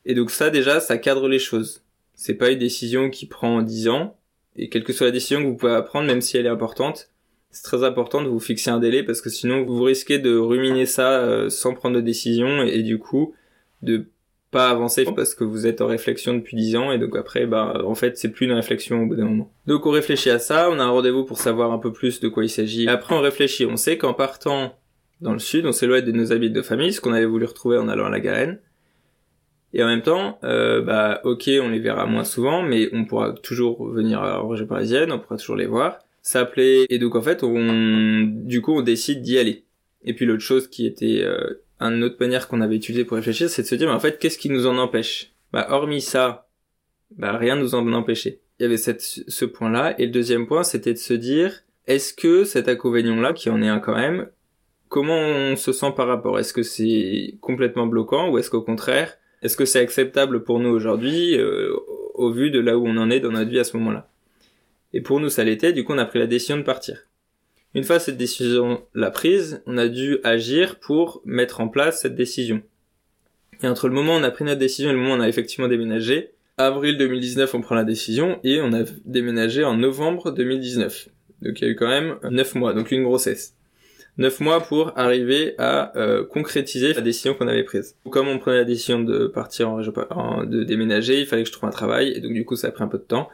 Et 0.05 0.15
donc 0.15 0.31
ça, 0.31 0.51
déjà, 0.51 0.81
ça 0.81 0.99
cadre 0.99 1.29
les 1.29 1.39
choses. 1.39 1.83
C'est 2.15 2.35
pas 2.35 2.51
une 2.51 2.59
décision 2.59 3.11
qui 3.11 3.27
prend 3.27 3.63
10 3.63 3.89
ans, 3.89 4.17
et 4.57 4.69
quelle 4.69 4.85
que 4.85 4.93
soit 4.93 5.07
la 5.07 5.13
décision 5.13 5.41
que 5.41 5.47
vous 5.47 5.57
pouvez 5.57 5.81
prendre, 5.85 6.07
même 6.07 6.21
si 6.21 6.37
elle 6.37 6.47
est 6.47 6.51
importante, 6.51 7.11
c'est 7.51 7.63
très 7.63 7.85
important 7.85 8.23
de 8.23 8.29
vous 8.29 8.41
fixer 8.41 8.71
un 8.71 8.79
délai 8.79 9.03
parce 9.03 9.21
que 9.21 9.31
sinon 9.31 9.65
vous 9.65 9.83
risquez 9.83 10.19
de 10.19 10.37
ruminer 10.37 10.87
ça 10.87 11.21
euh, 11.21 11.49
sans 11.49 11.75
prendre 11.75 11.97
de 11.97 12.01
décision 12.01 12.63
et, 12.63 12.83
du 12.83 12.99
coup 12.99 13.35
de 13.83 14.07
pas 14.51 14.71
avancer 14.71 15.05
parce 15.17 15.35
que 15.35 15.45
vous 15.45 15.67
êtes 15.67 15.81
en 15.81 15.87
réflexion 15.87 16.35
depuis 16.35 16.57
10 16.57 16.77
ans 16.77 16.93
et 16.93 16.99
donc 16.99 17.17
après 17.17 17.47
bah 17.47 17.83
en 17.85 17.95
fait 17.95 18.17
c'est 18.17 18.31
plus 18.31 18.47
une 18.47 18.53
réflexion 18.53 19.03
au 19.03 19.07
bout 19.07 19.17
d'un 19.17 19.25
moment. 19.25 19.51
Donc 19.67 19.87
on 19.87 19.91
réfléchit 19.91 20.31
à 20.31 20.39
ça, 20.39 20.71
on 20.71 20.79
a 20.79 20.85
un 20.85 20.91
rendez-vous 20.91 21.25
pour 21.25 21.39
savoir 21.39 21.73
un 21.73 21.79
peu 21.79 21.93
plus 21.93 22.21
de 22.21 22.29
quoi 22.29 22.45
il 22.45 22.51
s'agit. 22.51 22.89
Après 22.89 23.15
on 23.15 23.21
réfléchit, 23.21 23.67
on 23.67 23.77
sait 23.77 23.99
qu'en 23.99 24.15
partant 24.15 24.78
dans 25.21 25.33
le 25.33 25.39
sud, 25.39 25.67
on 25.67 25.73
s'éloigne 25.73 26.05
de 26.05 26.13
nos 26.13 26.33
habits 26.33 26.51
de 26.51 26.63
famille, 26.63 26.93
ce 26.93 27.01
qu'on 27.01 27.13
avait 27.13 27.27
voulu 27.27 27.45
retrouver 27.45 27.79
en 27.79 27.89
allant 27.89 28.07
à 28.07 28.11
la 28.11 28.21
Garenne. 28.21 28.59
Et 29.75 29.83
en 29.83 29.87
même 29.87 30.03
temps, 30.03 30.39
euh, 30.45 30.81
bah 30.81 31.21
ok, 31.25 31.51
on 31.61 31.69
les 31.69 31.79
verra 31.79 32.07
moins 32.07 32.25
souvent, 32.25 32.63
mais 32.63 32.89
on 32.93 33.05
pourra 33.05 33.33
toujours 33.33 33.89
venir 33.89 34.23
à 34.23 34.29
la 34.29 34.41
région 34.41 34.67
parisienne, 34.67 35.13
on 35.13 35.19
pourra 35.19 35.37
toujours 35.37 35.57
les 35.57 35.67
voir, 35.67 35.99
s'appeler, 36.23 36.87
et 36.89 36.99
donc 36.99 37.17
en 37.17 37.23
fait, 37.23 37.43
on, 37.43 38.23
du 38.23 38.63
coup, 38.63 38.73
on 38.73 38.83
décide 38.83 39.21
d'y 39.21 39.39
aller. 39.39 39.65
Et 40.05 40.15
puis 40.15 40.25
l'autre 40.25 40.43
chose 40.43 40.69
qui 40.69 40.87
était 40.87 41.23
euh, 41.23 41.61
une 41.81 42.03
autre 42.03 42.17
manière 42.21 42.49
qu'on 42.49 42.61
avait 42.61 42.77
utilisée 42.77 43.05
pour 43.05 43.17
réfléchir, 43.17 43.51
c'est 43.51 43.63
de 43.63 43.67
se 43.67 43.75
dire, 43.75 43.89
mais 43.89 43.95
en 43.95 44.01
fait, 44.01 44.19
qu'est-ce 44.19 44.39
qui 44.39 44.49
nous 44.49 44.67
en 44.67 44.79
empêche? 44.79 45.33
Bah 45.53 45.67
hormis 45.71 46.01
ça, 46.01 46.49
bah 47.17 47.37
rien 47.37 47.57
nous 47.57 47.75
en 47.75 47.93
empêchait. 47.93 48.41
Il 48.59 48.63
y 48.63 48.67
avait 48.67 48.77
cette, 48.77 49.03
ce 49.03 49.45
point-là. 49.45 49.95
Et 50.01 50.07
le 50.07 50.13
deuxième 50.13 50.47
point, 50.47 50.63
c'était 50.63 50.93
de 50.93 50.99
se 50.99 51.15
dire, 51.15 51.63
est-ce 51.87 52.13
que 52.13 52.45
cet 52.45 52.69
inconvénient-là, 52.69 53.33
qui 53.33 53.51
en 53.51 53.63
est 53.63 53.69
un 53.69 53.79
quand 53.79 53.95
même, 53.95 54.29
comment 54.89 55.19
on 55.19 55.57
se 55.57 55.73
sent 55.73 55.93
par 55.97 56.07
rapport? 56.07 56.39
Est-ce 56.39 56.53
que 56.53 56.63
c'est 56.63 57.37
complètement 57.41 57.87
bloquant 57.87 58.31
ou 58.31 58.39
est-ce 58.39 58.51
qu'au 58.51 58.63
contraire, 58.63 59.19
est-ce 59.43 59.57
que 59.57 59.65
c'est 59.65 59.81
acceptable 59.81 60.43
pour 60.43 60.61
nous 60.61 60.71
aujourd'hui 60.71 61.39
euh, 61.39 61.75
au 62.15 62.31
vu 62.31 62.51
de 62.51 62.59
là 62.59 62.77
où 62.77 62.87
on 62.87 62.97
en 62.97 63.11
est 63.11 63.21
dans 63.21 63.33
notre 63.33 63.51
vie 63.51 63.59
à 63.59 63.65
ce 63.65 63.77
moment-là? 63.77 64.11
Et 64.93 65.01
pour 65.01 65.21
nous, 65.21 65.29
ça 65.29 65.45
l'était. 65.45 65.73
Du 65.73 65.85
coup, 65.85 65.93
on 65.93 65.99
a 65.99 66.07
pris 66.07 66.19
la 66.19 66.27
décision 66.27 66.57
de 66.57 66.63
partir. 66.63 67.09
Une 67.75 67.85
fois 67.85 67.99
cette 67.99 68.17
décision 68.17 68.83
la 68.95 69.11
prise, 69.11 69.63
on 69.67 69.77
a 69.77 69.89
dû 69.89 70.19
agir 70.25 70.79
pour 70.81 71.21
mettre 71.25 71.61
en 71.61 71.69
place 71.69 72.01
cette 72.01 72.15
décision. 72.15 72.63
Et 73.63 73.69
entre 73.69 73.89
le 73.89 73.95
moment 73.95 74.15
où 74.15 74.19
on 74.19 74.23
a 74.23 74.31
pris 74.31 74.45
notre 74.45 74.59
décision 74.59 74.91
et 74.91 74.95
le 74.95 74.99
moment 74.99 75.15
où 75.15 75.19
on 75.19 75.21
a 75.21 75.29
effectivement 75.29 75.69
déménagé, 75.69 76.31
avril 76.57 76.97
2019, 76.97 77.55
on 77.55 77.61
prend 77.61 77.75
la 77.75 77.85
décision 77.85 78.41
et 78.43 78.61
on 78.63 78.73
a 78.73 78.85
déménagé 79.05 79.65
en 79.65 79.77
novembre 79.77 80.31
2019. 80.31 81.09
Donc 81.43 81.61
il 81.61 81.65
y 81.65 81.67
a 81.69 81.71
eu 81.71 81.77
quand 81.77 81.89
même 81.89 82.19
neuf 82.31 82.55
mois, 82.55 82.73
donc 82.73 82.91
une 82.91 83.05
grossesse. 83.05 83.58
Neuf 84.19 84.41
mois 84.41 84.61
pour 84.61 84.93
arriver 84.99 85.55
à 85.59 85.97
euh, 85.97 86.25
concrétiser 86.25 86.93
la 86.93 87.01
décision 87.01 87.35
qu'on 87.35 87.47
avait 87.47 87.63
prise. 87.63 87.95
Comme 88.11 88.27
on 88.27 88.39
prenait 88.39 88.59
la 88.59 88.65
décision 88.65 89.01
de 89.01 89.29
partir 89.29 89.71
en, 89.71 89.81
en, 90.11 90.45
de 90.45 90.65
déménager, 90.65 91.21
il 91.21 91.27
fallait 91.27 91.45
que 91.45 91.49
je 91.49 91.53
trouve 91.53 91.69
un 91.69 91.73
travail 91.73 92.09
et 92.09 92.21
donc 92.21 92.33
du 92.33 92.45
coup 92.45 92.57
ça 92.57 92.67
a 92.67 92.71
pris 92.73 92.83
un 92.83 92.89
peu 92.89 92.99
de 92.99 93.05
temps 93.05 93.29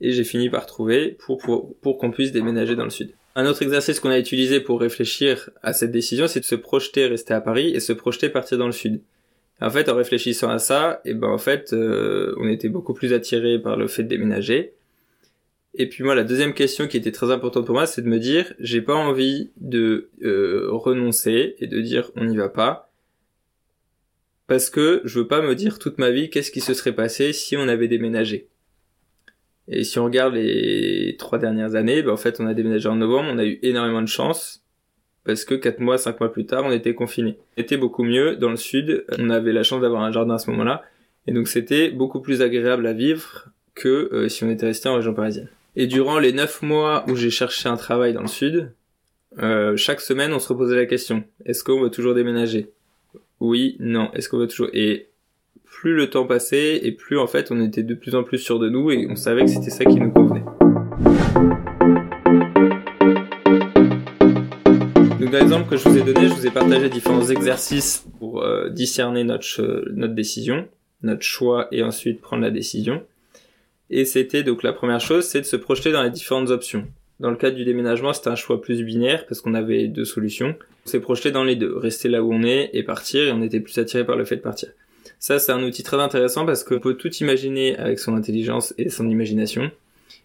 et 0.00 0.12
j'ai 0.12 0.22
fini 0.22 0.48
par 0.48 0.66
trouver 0.66 1.16
pour, 1.18 1.38
pour, 1.38 1.76
pour 1.80 1.98
qu'on 1.98 2.12
puisse 2.12 2.30
déménager 2.30 2.76
dans 2.76 2.84
le 2.84 2.90
sud. 2.90 3.10
Un 3.34 3.46
autre 3.46 3.62
exercice 3.62 4.00
qu'on 4.00 4.10
a 4.10 4.18
utilisé 4.18 4.60
pour 4.60 4.80
réfléchir 4.80 5.50
à 5.62 5.72
cette 5.72 5.90
décision, 5.90 6.28
c'est 6.28 6.40
de 6.40 6.44
se 6.44 6.54
projeter 6.54 7.06
rester 7.06 7.34
à 7.34 7.40
Paris 7.40 7.70
et 7.74 7.80
se 7.80 7.92
projeter 7.92 8.28
partir 8.28 8.58
dans 8.58 8.66
le 8.66 8.72
sud. 8.72 9.00
En 9.60 9.70
fait, 9.70 9.88
en 9.88 9.96
réfléchissant 9.96 10.50
à 10.50 10.58
ça, 10.58 11.00
et 11.04 11.14
ben 11.14 11.28
en 11.28 11.38
fait, 11.38 11.72
euh, 11.72 12.34
on 12.38 12.48
était 12.48 12.68
beaucoup 12.68 12.94
plus 12.94 13.12
attiré 13.12 13.58
par 13.58 13.76
le 13.76 13.88
fait 13.88 14.04
de 14.04 14.08
déménager. 14.08 14.72
Et 15.80 15.88
puis 15.88 16.02
moi, 16.02 16.16
la 16.16 16.24
deuxième 16.24 16.54
question 16.54 16.88
qui 16.88 16.96
était 16.96 17.12
très 17.12 17.30
importante 17.30 17.64
pour 17.64 17.76
moi, 17.76 17.86
c'est 17.86 18.02
de 18.02 18.08
me 18.08 18.18
dire, 18.18 18.52
j'ai 18.58 18.82
pas 18.82 18.96
envie 18.96 19.52
de 19.56 20.10
euh, 20.22 20.66
renoncer 20.72 21.54
et 21.60 21.68
de 21.68 21.80
dire 21.80 22.10
on 22.16 22.24
n'y 22.24 22.36
va 22.36 22.48
pas, 22.48 22.90
parce 24.48 24.70
que 24.70 25.00
je 25.04 25.20
veux 25.20 25.28
pas 25.28 25.40
me 25.40 25.54
dire 25.54 25.78
toute 25.78 25.98
ma 25.98 26.10
vie 26.10 26.30
qu'est-ce 26.30 26.50
qui 26.50 26.60
se 26.60 26.74
serait 26.74 26.94
passé 26.94 27.32
si 27.32 27.56
on 27.56 27.68
avait 27.68 27.86
déménagé. 27.86 28.48
Et 29.68 29.84
si 29.84 30.00
on 30.00 30.04
regarde 30.04 30.34
les 30.34 31.14
trois 31.16 31.38
dernières 31.38 31.76
années, 31.76 32.02
ben 32.02 32.12
en 32.12 32.16
fait, 32.16 32.40
on 32.40 32.46
a 32.46 32.54
déménagé 32.54 32.88
en 32.88 32.96
novembre, 32.96 33.28
on 33.32 33.38
a 33.38 33.44
eu 33.44 33.60
énormément 33.62 34.02
de 34.02 34.08
chance 34.08 34.64
parce 35.22 35.44
que 35.44 35.54
quatre 35.54 35.78
mois, 35.78 35.98
cinq 35.98 36.18
mois 36.18 36.32
plus 36.32 36.46
tard, 36.46 36.64
on 36.64 36.72
était 36.72 36.94
confinés. 36.94 37.36
C'était 37.56 37.76
beaucoup 37.76 38.02
mieux 38.02 38.34
dans 38.34 38.50
le 38.50 38.56
sud. 38.56 39.04
On 39.18 39.30
avait 39.30 39.52
la 39.52 39.62
chance 39.62 39.82
d'avoir 39.82 40.02
un 40.02 40.10
jardin 40.10 40.34
à 40.34 40.38
ce 40.38 40.50
moment-là, 40.50 40.82
et 41.28 41.32
donc 41.32 41.46
c'était 41.46 41.90
beaucoup 41.90 42.20
plus 42.20 42.42
agréable 42.42 42.86
à 42.86 42.94
vivre 42.94 43.50
que 43.74 44.08
euh, 44.12 44.28
si 44.28 44.42
on 44.42 44.50
était 44.50 44.66
resté 44.66 44.88
en 44.88 44.94
région 44.94 45.14
parisienne. 45.14 45.50
Et 45.80 45.86
durant 45.86 46.18
les 46.18 46.32
neuf 46.32 46.60
mois 46.60 47.04
où 47.06 47.14
j'ai 47.14 47.30
cherché 47.30 47.68
un 47.68 47.76
travail 47.76 48.12
dans 48.12 48.22
le 48.22 48.26
sud, 48.26 48.72
euh, 49.38 49.76
chaque 49.76 50.00
semaine, 50.00 50.32
on 50.32 50.40
se 50.40 50.48
reposait 50.48 50.74
la 50.74 50.86
question 50.86 51.22
est-ce 51.46 51.62
qu'on 51.62 51.80
veut 51.80 51.90
toujours 51.90 52.16
déménager? 52.16 52.72
Oui, 53.38 53.76
non. 53.78 54.10
Est-ce 54.12 54.28
qu'on 54.28 54.38
veut 54.38 54.48
toujours? 54.48 54.70
Et 54.72 55.10
plus 55.62 55.94
le 55.94 56.10
temps 56.10 56.26
passait, 56.26 56.84
et 56.84 56.90
plus 56.90 57.16
en 57.16 57.28
fait, 57.28 57.52
on 57.52 57.62
était 57.62 57.84
de 57.84 57.94
plus 57.94 58.16
en 58.16 58.24
plus 58.24 58.38
sûr 58.38 58.58
de 58.58 58.68
nous, 58.68 58.90
et 58.90 59.06
on 59.08 59.14
savait 59.14 59.42
que 59.42 59.50
c'était 59.50 59.70
ça 59.70 59.84
qui 59.84 60.00
nous 60.00 60.10
convenait. 60.10 60.42
dans 65.30 65.38
l'exemple 65.38 65.68
que 65.68 65.76
je 65.76 65.88
vous 65.88 65.96
ai 65.96 66.02
donné, 66.02 66.26
je 66.26 66.34
vous 66.34 66.46
ai 66.46 66.50
partagé 66.50 66.88
différents 66.88 67.28
exercices 67.28 68.04
pour 68.18 68.42
euh, 68.42 68.68
discerner 68.68 69.22
notre, 69.22 69.84
notre 69.92 70.14
décision, 70.14 70.66
notre 71.02 71.22
choix 71.22 71.68
et 71.70 71.84
ensuite 71.84 72.20
prendre 72.20 72.42
la 72.42 72.50
décision. 72.50 73.04
Et 73.90 74.04
c'était 74.04 74.42
donc 74.42 74.62
la 74.62 74.72
première 74.72 75.00
chose, 75.00 75.24
c'est 75.24 75.40
de 75.40 75.46
se 75.46 75.56
projeter 75.56 75.92
dans 75.92 76.02
les 76.02 76.10
différentes 76.10 76.50
options. 76.50 76.86
Dans 77.20 77.30
le 77.30 77.36
cadre 77.36 77.56
du 77.56 77.64
déménagement, 77.64 78.12
c'était 78.12 78.28
un 78.28 78.36
choix 78.36 78.60
plus 78.60 78.82
binaire 78.84 79.26
parce 79.26 79.40
qu'on 79.40 79.54
avait 79.54 79.88
deux 79.88 80.04
solutions. 80.04 80.54
On 80.86 80.88
s'est 80.88 81.00
projeté 81.00 81.30
dans 81.30 81.42
les 81.42 81.56
deux, 81.56 81.76
rester 81.76 82.08
là 82.08 82.22
où 82.22 82.32
on 82.32 82.42
est 82.42 82.70
et 82.72 82.82
partir, 82.82 83.26
et 83.26 83.32
on 83.32 83.42
était 83.42 83.60
plus 83.60 83.76
attiré 83.78 84.04
par 84.06 84.16
le 84.16 84.24
fait 84.24 84.36
de 84.36 84.40
partir. 84.40 84.68
Ça, 85.18 85.40
c'est 85.40 85.50
un 85.50 85.62
outil 85.64 85.82
très 85.82 85.96
intéressant 85.96 86.46
parce 86.46 86.62
qu'on 86.62 86.78
peut 86.78 86.94
tout 86.94 87.12
imaginer 87.16 87.76
avec 87.76 87.98
son 87.98 88.14
intelligence 88.14 88.72
et 88.78 88.88
son 88.88 89.08
imagination. 89.08 89.70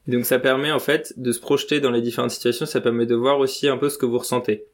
Donc 0.07 0.25
ça 0.25 0.37
permet 0.37 0.71
en 0.71 0.79
fait 0.79 1.13
de 1.17 1.31
se 1.31 1.39
projeter 1.39 1.79
dans 1.79 1.91
les 1.91 2.01
différentes 2.01 2.31
situations, 2.31 2.65
ça 2.65 2.81
permet 2.81 3.05
de 3.05 3.15
voir 3.15 3.39
aussi 3.39 3.67
un 3.67 3.77
peu 3.77 3.89
ce 3.89 3.97
que 3.97 4.05
vous 4.05 4.19
ressentez. 4.19 4.65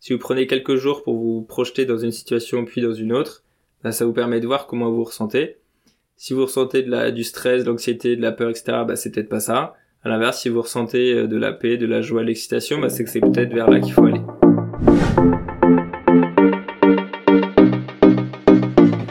Si 0.00 0.12
vous 0.12 0.18
prenez 0.18 0.46
quelques 0.46 0.76
jours 0.76 1.02
pour 1.02 1.16
vous 1.16 1.42
projeter 1.42 1.84
dans 1.84 1.98
une 1.98 2.12
situation 2.12 2.64
puis 2.64 2.80
dans 2.80 2.92
une 2.92 3.12
autre, 3.12 3.42
bah, 3.84 3.92
ça 3.92 4.04
vous 4.04 4.12
permet 4.12 4.40
de 4.40 4.46
voir 4.46 4.66
comment 4.66 4.90
vous 4.90 5.04
ressentez. 5.04 5.56
Si 6.20 6.34
vous 6.34 6.46
ressentez 6.46 6.82
de 6.82 6.90
la, 6.90 7.12
du 7.12 7.22
stress, 7.22 7.62
de 7.62 7.70
l'anxiété, 7.70 8.16
de 8.16 8.22
la 8.22 8.32
peur, 8.32 8.50
etc., 8.50 8.78
bah, 8.84 8.96
c'est 8.96 9.12
peut-être 9.12 9.28
pas 9.28 9.38
ça. 9.38 9.74
À 10.02 10.08
l'inverse, 10.08 10.40
si 10.40 10.48
vous 10.48 10.60
ressentez 10.60 11.12
euh, 11.12 11.28
de 11.28 11.36
la 11.36 11.52
paix, 11.52 11.76
de 11.76 11.86
la 11.86 12.02
joie, 12.02 12.22
de 12.22 12.26
l'excitation, 12.26 12.80
bah, 12.80 12.88
c'est 12.88 13.04
que 13.04 13.10
c'est 13.10 13.20
peut-être 13.20 13.54
vers 13.54 13.70
là 13.70 13.78
qu'il 13.78 13.92
faut 13.92 14.04
aller. 14.04 14.20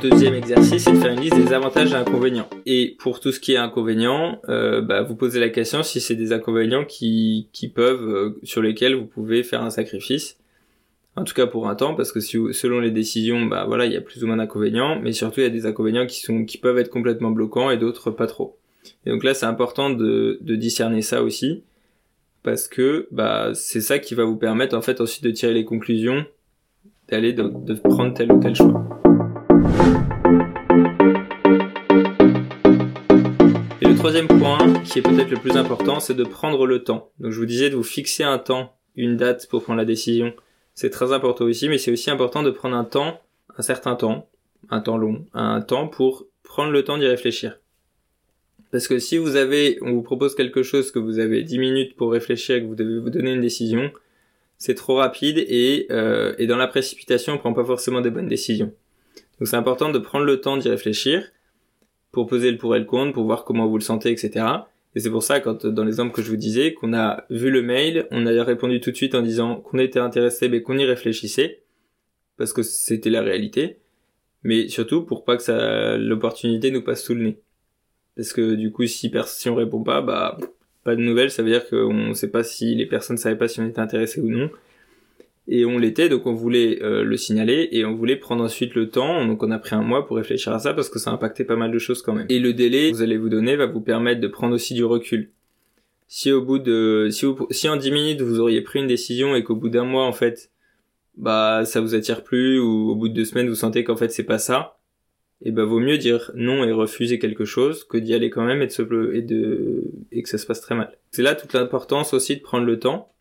Deuxième 0.01 0.33
exercice, 0.33 0.83
c'est 0.83 0.91
de 0.91 0.97
faire 0.97 1.13
une 1.13 1.21
liste 1.21 1.37
des 1.37 1.53
avantages 1.53 1.93
et 1.93 1.95
inconvénients. 1.95 2.49
Et 2.65 2.97
pour 2.99 3.21
tout 3.21 3.31
ce 3.31 3.39
qui 3.39 3.53
est 3.53 3.57
inconvénients, 3.57 4.41
euh, 4.49 4.81
bah, 4.81 5.03
vous 5.03 5.15
posez 5.15 5.39
la 5.39 5.47
question 5.47 5.83
si 5.83 6.01
c'est 6.01 6.15
des 6.15 6.33
inconvénients 6.33 6.83
qui, 6.83 7.47
qui 7.53 7.69
peuvent, 7.69 8.09
euh, 8.09 8.37
sur 8.43 8.61
lesquels 8.61 8.95
vous 8.95 9.05
pouvez 9.05 9.43
faire 9.43 9.63
un 9.63 9.69
sacrifice 9.69 10.37
en 11.17 11.23
tout 11.23 11.33
cas 11.33 11.47
pour 11.47 11.67
un 11.67 11.73
temps, 11.73 11.95
parce 11.95 12.11
que 12.11 12.19
si, 12.19 12.37
selon 12.51 12.79
les 12.79 12.91
décisions, 12.91 13.47
bah 13.47 13.65
voilà, 13.67 13.87
il 13.87 13.91
y 13.91 13.97
a 13.97 14.01
plus 14.01 14.23
ou 14.23 14.27
moins 14.27 14.37
d'inconvénients, 14.37 14.99
mais 15.01 15.13
surtout 15.13 15.39
il 15.39 15.43
y 15.43 15.47
a 15.47 15.49
des 15.49 15.65
inconvénients 15.65 16.05
qui 16.05 16.21
sont 16.21 16.45
qui 16.45 16.59
peuvent 16.59 16.77
être 16.77 16.91
complètement 16.91 17.31
bloquants 17.31 17.71
et 17.71 17.77
d'autres 17.77 18.11
pas 18.11 18.27
trop. 18.27 18.55
Et 19.05 19.09
donc 19.09 19.23
là, 19.23 19.33
c'est 19.33 19.47
important 19.47 19.89
de, 19.89 20.37
de 20.41 20.55
discerner 20.55 21.01
ça 21.01 21.23
aussi, 21.23 21.63
parce 22.43 22.67
que 22.67 23.07
bah 23.09 23.49
c'est 23.55 23.81
ça 23.81 23.97
qui 23.97 24.13
va 24.13 24.25
vous 24.25 24.37
permettre 24.37 24.77
en 24.77 24.81
fait 24.81 25.01
ensuite 25.01 25.23
de 25.23 25.31
tirer 25.31 25.55
les 25.55 25.65
conclusions, 25.65 26.23
d'aller 27.09 27.33
de, 27.33 27.51
de 27.51 27.73
prendre 27.73 28.13
tel 28.13 28.31
ou 28.31 28.39
tel 28.39 28.53
choix. 28.53 28.87
Et 33.81 33.87
le 33.87 33.95
troisième 33.95 34.27
point, 34.27 34.59
qui 34.85 34.99
est 34.99 35.01
peut-être 35.01 35.31
le 35.31 35.37
plus 35.37 35.57
important, 35.57 35.99
c'est 35.99 36.13
de 36.13 36.23
prendre 36.23 36.67
le 36.67 36.83
temps. 36.83 37.09
Donc 37.19 37.31
je 37.31 37.39
vous 37.39 37.47
disais 37.47 37.71
de 37.71 37.75
vous 37.75 37.81
fixer 37.81 38.23
un 38.23 38.37
temps, 38.37 38.75
une 38.95 39.17
date 39.17 39.47
pour 39.49 39.63
prendre 39.63 39.79
la 39.79 39.85
décision 39.85 40.31
c'est 40.77 40.91
très 40.91 41.11
important 41.11 41.45
aussi, 41.45 41.69
mais 41.69 41.79
c'est 41.79 41.89
aussi 41.89 42.11
important 42.11 42.43
de 42.43 42.51
prendre 42.51 42.75
un 42.75 42.83
temps, 42.83 43.19
un 43.57 43.63
certain 43.63 43.95
temps, 43.95 44.29
un 44.69 44.79
temps 44.79 44.99
long, 44.99 45.25
un 45.33 45.59
temps 45.59 45.87
pour 45.87 46.27
prendre 46.43 46.71
le 46.71 46.83
temps 46.83 46.99
d'y 46.99 47.07
réfléchir. 47.07 47.57
Parce 48.71 48.87
que 48.87 48.99
si 48.99 49.17
vous 49.17 49.37
avez, 49.37 49.79
on 49.81 49.93
vous 49.93 50.03
propose 50.03 50.35
quelque 50.35 50.61
chose 50.61 50.91
que 50.91 50.99
vous 50.99 51.17
avez 51.17 51.41
10 51.41 51.57
minutes 51.57 51.95
pour 51.95 52.11
réfléchir 52.11 52.57
et 52.57 52.61
que 52.61 52.67
vous 52.67 52.75
devez 52.75 52.99
vous 52.99 53.09
donner 53.09 53.33
une 53.33 53.41
décision, 53.41 53.91
c'est 54.59 54.75
trop 54.75 54.97
rapide 54.97 55.39
et, 55.39 55.87
euh, 55.89 56.35
et 56.37 56.45
dans 56.45 56.57
la 56.57 56.67
précipitation, 56.67 57.33
on 57.33 57.37
prend 57.39 57.53
pas 57.53 57.65
forcément 57.65 58.01
des 58.01 58.11
bonnes 58.11 58.27
décisions. 58.27 58.71
Donc 59.39 59.47
c'est 59.47 59.55
important 59.55 59.89
de 59.89 59.97
prendre 59.97 60.25
le 60.25 60.41
temps 60.41 60.57
d'y 60.57 60.69
réfléchir 60.69 61.23
pour 62.11 62.27
poser 62.27 62.51
le 62.51 62.59
pour 62.59 62.75
et 62.75 62.79
le 62.79 62.85
contre, 62.85 63.13
pour 63.13 63.23
voir 63.23 63.45
comment 63.45 63.65
vous 63.65 63.79
le 63.79 63.83
sentez, 63.83 64.11
etc. 64.11 64.45
Et 64.97 64.99
c'est 64.99 65.11
pour 65.11 65.21
ça, 65.21 65.39
quand 65.39 65.67
dans 65.67 65.83
l'exemple 65.83 66.11
que 66.11 66.23
je 66.23 66.29
vous 66.31 66.37
disais, 66.37 66.73
qu'on 66.73 66.91
a 66.91 67.23
vu 67.29 67.51
le 67.51 67.61
mail, 67.61 68.07
on 68.09 68.25
a 68.25 68.43
répondu 68.43 68.81
tout 68.81 68.89
de 68.89 68.95
suite 68.95 69.13
en 69.13 69.21
disant 69.21 69.57
qu'on 69.57 69.77
était 69.77 69.99
intéressé, 69.99 70.49
mais 70.49 70.63
qu'on 70.63 70.75
y 70.75 70.85
réfléchissait, 70.85 71.61
parce 72.35 72.51
que 72.51 72.63
c'était 72.63 73.11
la 73.11 73.21
réalité. 73.21 73.77
Mais 74.41 74.69
surtout 74.69 75.03
pour 75.05 75.23
pas 75.23 75.37
que 75.37 75.43
ça, 75.43 75.97
l'opportunité 75.97 76.71
nous 76.71 76.81
passe 76.81 77.03
sous 77.03 77.13
le 77.13 77.21
nez. 77.21 77.39
Parce 78.15 78.33
que 78.33 78.55
du 78.55 78.71
coup, 78.71 78.87
si, 78.87 79.11
si 79.27 79.49
on 79.51 79.53
répond 79.53 79.83
pas, 79.83 80.01
bah, 80.01 80.39
pas 80.83 80.95
de 80.95 81.01
nouvelles, 81.01 81.29
ça 81.29 81.43
veut 81.43 81.51
dire 81.51 81.69
qu'on 81.69 82.15
sait 82.15 82.31
pas 82.31 82.43
si 82.43 82.73
les 82.73 82.87
personnes 82.87 83.17
savaient 83.17 83.37
pas 83.37 83.47
si 83.47 83.59
on 83.59 83.67
était 83.67 83.81
intéressé 83.81 84.19
ou 84.19 84.31
non 84.31 84.49
et 85.47 85.65
on 85.65 85.77
l'était 85.77 86.09
donc 86.09 86.25
on 86.25 86.33
voulait 86.33 86.81
euh, 86.81 87.03
le 87.03 87.17
signaler 87.17 87.69
et 87.71 87.85
on 87.85 87.95
voulait 87.95 88.17
prendre 88.17 88.43
ensuite 88.43 88.75
le 88.75 88.89
temps 88.89 89.25
donc 89.25 89.43
on 89.43 89.51
a 89.51 89.59
pris 89.59 89.75
un 89.75 89.81
mois 89.81 90.05
pour 90.05 90.17
réfléchir 90.17 90.53
à 90.53 90.59
ça 90.59 90.73
parce 90.73 90.89
que 90.89 90.99
ça 90.99 91.11
impactait 91.11 91.45
pas 91.45 91.55
mal 91.55 91.71
de 91.71 91.79
choses 91.79 92.01
quand 92.01 92.13
même. 92.13 92.25
Et 92.29 92.39
le 92.39 92.53
délai 92.53 92.91
que 92.91 92.97
vous 92.97 93.01
allez 93.01 93.17
vous 93.17 93.29
donner 93.29 93.55
va 93.55 93.65
vous 93.65 93.81
permettre 93.81 94.19
de 94.19 94.27
prendre 94.27 94.53
aussi 94.53 94.73
du 94.73 94.83
recul. 94.83 95.31
Si 96.07 96.31
au 96.31 96.41
bout 96.41 96.59
de 96.59 97.07
si, 97.11 97.25
si 97.51 97.69
en 97.69 97.77
10 97.77 97.91
minutes 97.91 98.21
vous 98.21 98.39
auriez 98.39 98.61
pris 98.61 98.79
une 98.79 98.87
décision 98.87 99.35
et 99.35 99.43
qu'au 99.43 99.55
bout 99.55 99.69
d'un 99.69 99.85
mois 99.85 100.05
en 100.05 100.13
fait 100.13 100.51
bah 101.15 101.63
ça 101.65 101.81
vous 101.81 101.95
attire 101.95 102.23
plus 102.23 102.59
ou 102.59 102.89
au 102.89 102.95
bout 102.95 103.09
de 103.09 103.13
deux 103.13 103.25
semaines 103.25 103.49
vous 103.49 103.55
sentez 103.55 103.83
qu'en 103.83 103.97
fait 103.97 104.11
c'est 104.11 104.23
pas 104.23 104.37
ça 104.37 104.77
et 105.41 105.51
bah 105.51 105.65
vaut 105.65 105.79
mieux 105.79 105.97
dire 105.97 106.31
non 106.35 106.63
et 106.63 106.71
refuser 106.71 107.19
quelque 107.19 107.45
chose 107.45 107.83
que 107.83 107.97
d'y 107.97 108.13
aller 108.13 108.29
quand 108.29 108.43
même 108.43 108.61
et 108.61 108.67
de 108.67 108.71
se 108.71 109.13
et 109.13 109.21
de 109.21 109.83
et 110.11 110.23
que 110.23 110.29
ça 110.29 110.37
se 110.37 110.45
passe 110.45 110.61
très 110.61 110.75
mal. 110.75 110.97
C'est 111.11 111.23
là 111.23 111.35
toute 111.35 111.53
l'importance 111.53 112.13
aussi 112.13 112.35
de 112.35 112.41
prendre 112.41 112.65
le 112.65 112.79
temps 112.79 113.13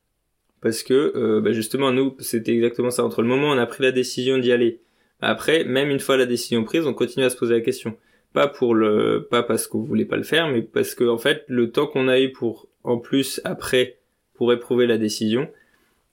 parce 0.60 0.82
que 0.82 1.12
euh, 1.16 1.40
bah, 1.40 1.52
justement 1.52 1.92
nous 1.92 2.16
c'était 2.18 2.54
exactement 2.54 2.90
ça. 2.90 3.04
Entre 3.04 3.22
le 3.22 3.28
moment 3.28 3.50
où 3.50 3.54
on 3.54 3.58
a 3.58 3.66
pris 3.66 3.82
la 3.82 3.92
décision 3.92 4.38
d'y 4.38 4.52
aller 4.52 4.80
après 5.20 5.64
même 5.64 5.90
une 5.90 6.00
fois 6.00 6.16
la 6.16 6.26
décision 6.26 6.64
prise 6.64 6.86
on 6.86 6.94
continue 6.94 7.24
à 7.24 7.30
se 7.30 7.36
poser 7.36 7.54
la 7.54 7.60
question. 7.60 7.96
Pas 8.32 8.48
pour 8.48 8.74
le 8.74 9.26
pas 9.30 9.42
parce 9.42 9.66
qu'on 9.66 9.82
voulait 9.82 10.04
pas 10.04 10.16
le 10.16 10.22
faire 10.22 10.48
mais 10.48 10.62
parce 10.62 10.94
que 10.94 11.04
en 11.04 11.18
fait 11.18 11.44
le 11.48 11.70
temps 11.70 11.86
qu'on 11.86 12.08
a 12.08 12.20
eu 12.20 12.32
pour 12.32 12.68
en 12.84 12.98
plus 12.98 13.40
après 13.44 13.98
pour 14.34 14.52
éprouver 14.52 14.86
la 14.86 14.98
décision 14.98 15.48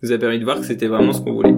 nous 0.01 0.11
a 0.11 0.17
permis 0.17 0.39
de 0.39 0.43
voir 0.43 0.59
que 0.59 0.65
c'était 0.65 0.87
vraiment 0.87 1.13
ce 1.13 1.21
qu'on 1.21 1.33
voulait. 1.33 1.55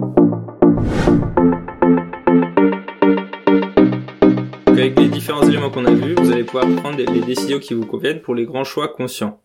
Avec 4.68 4.98
les 5.00 5.08
différents 5.08 5.42
éléments 5.48 5.70
qu'on 5.70 5.84
a 5.84 5.90
vus, 5.90 6.14
vous 6.14 6.30
allez 6.30 6.44
pouvoir 6.44 6.66
prendre 6.76 6.96
les 6.98 7.20
décisions 7.22 7.58
qui 7.58 7.74
vous 7.74 7.86
conviennent 7.86 8.20
pour 8.20 8.36
les 8.36 8.44
grands 8.44 8.62
choix 8.62 8.86
conscients. 8.86 9.40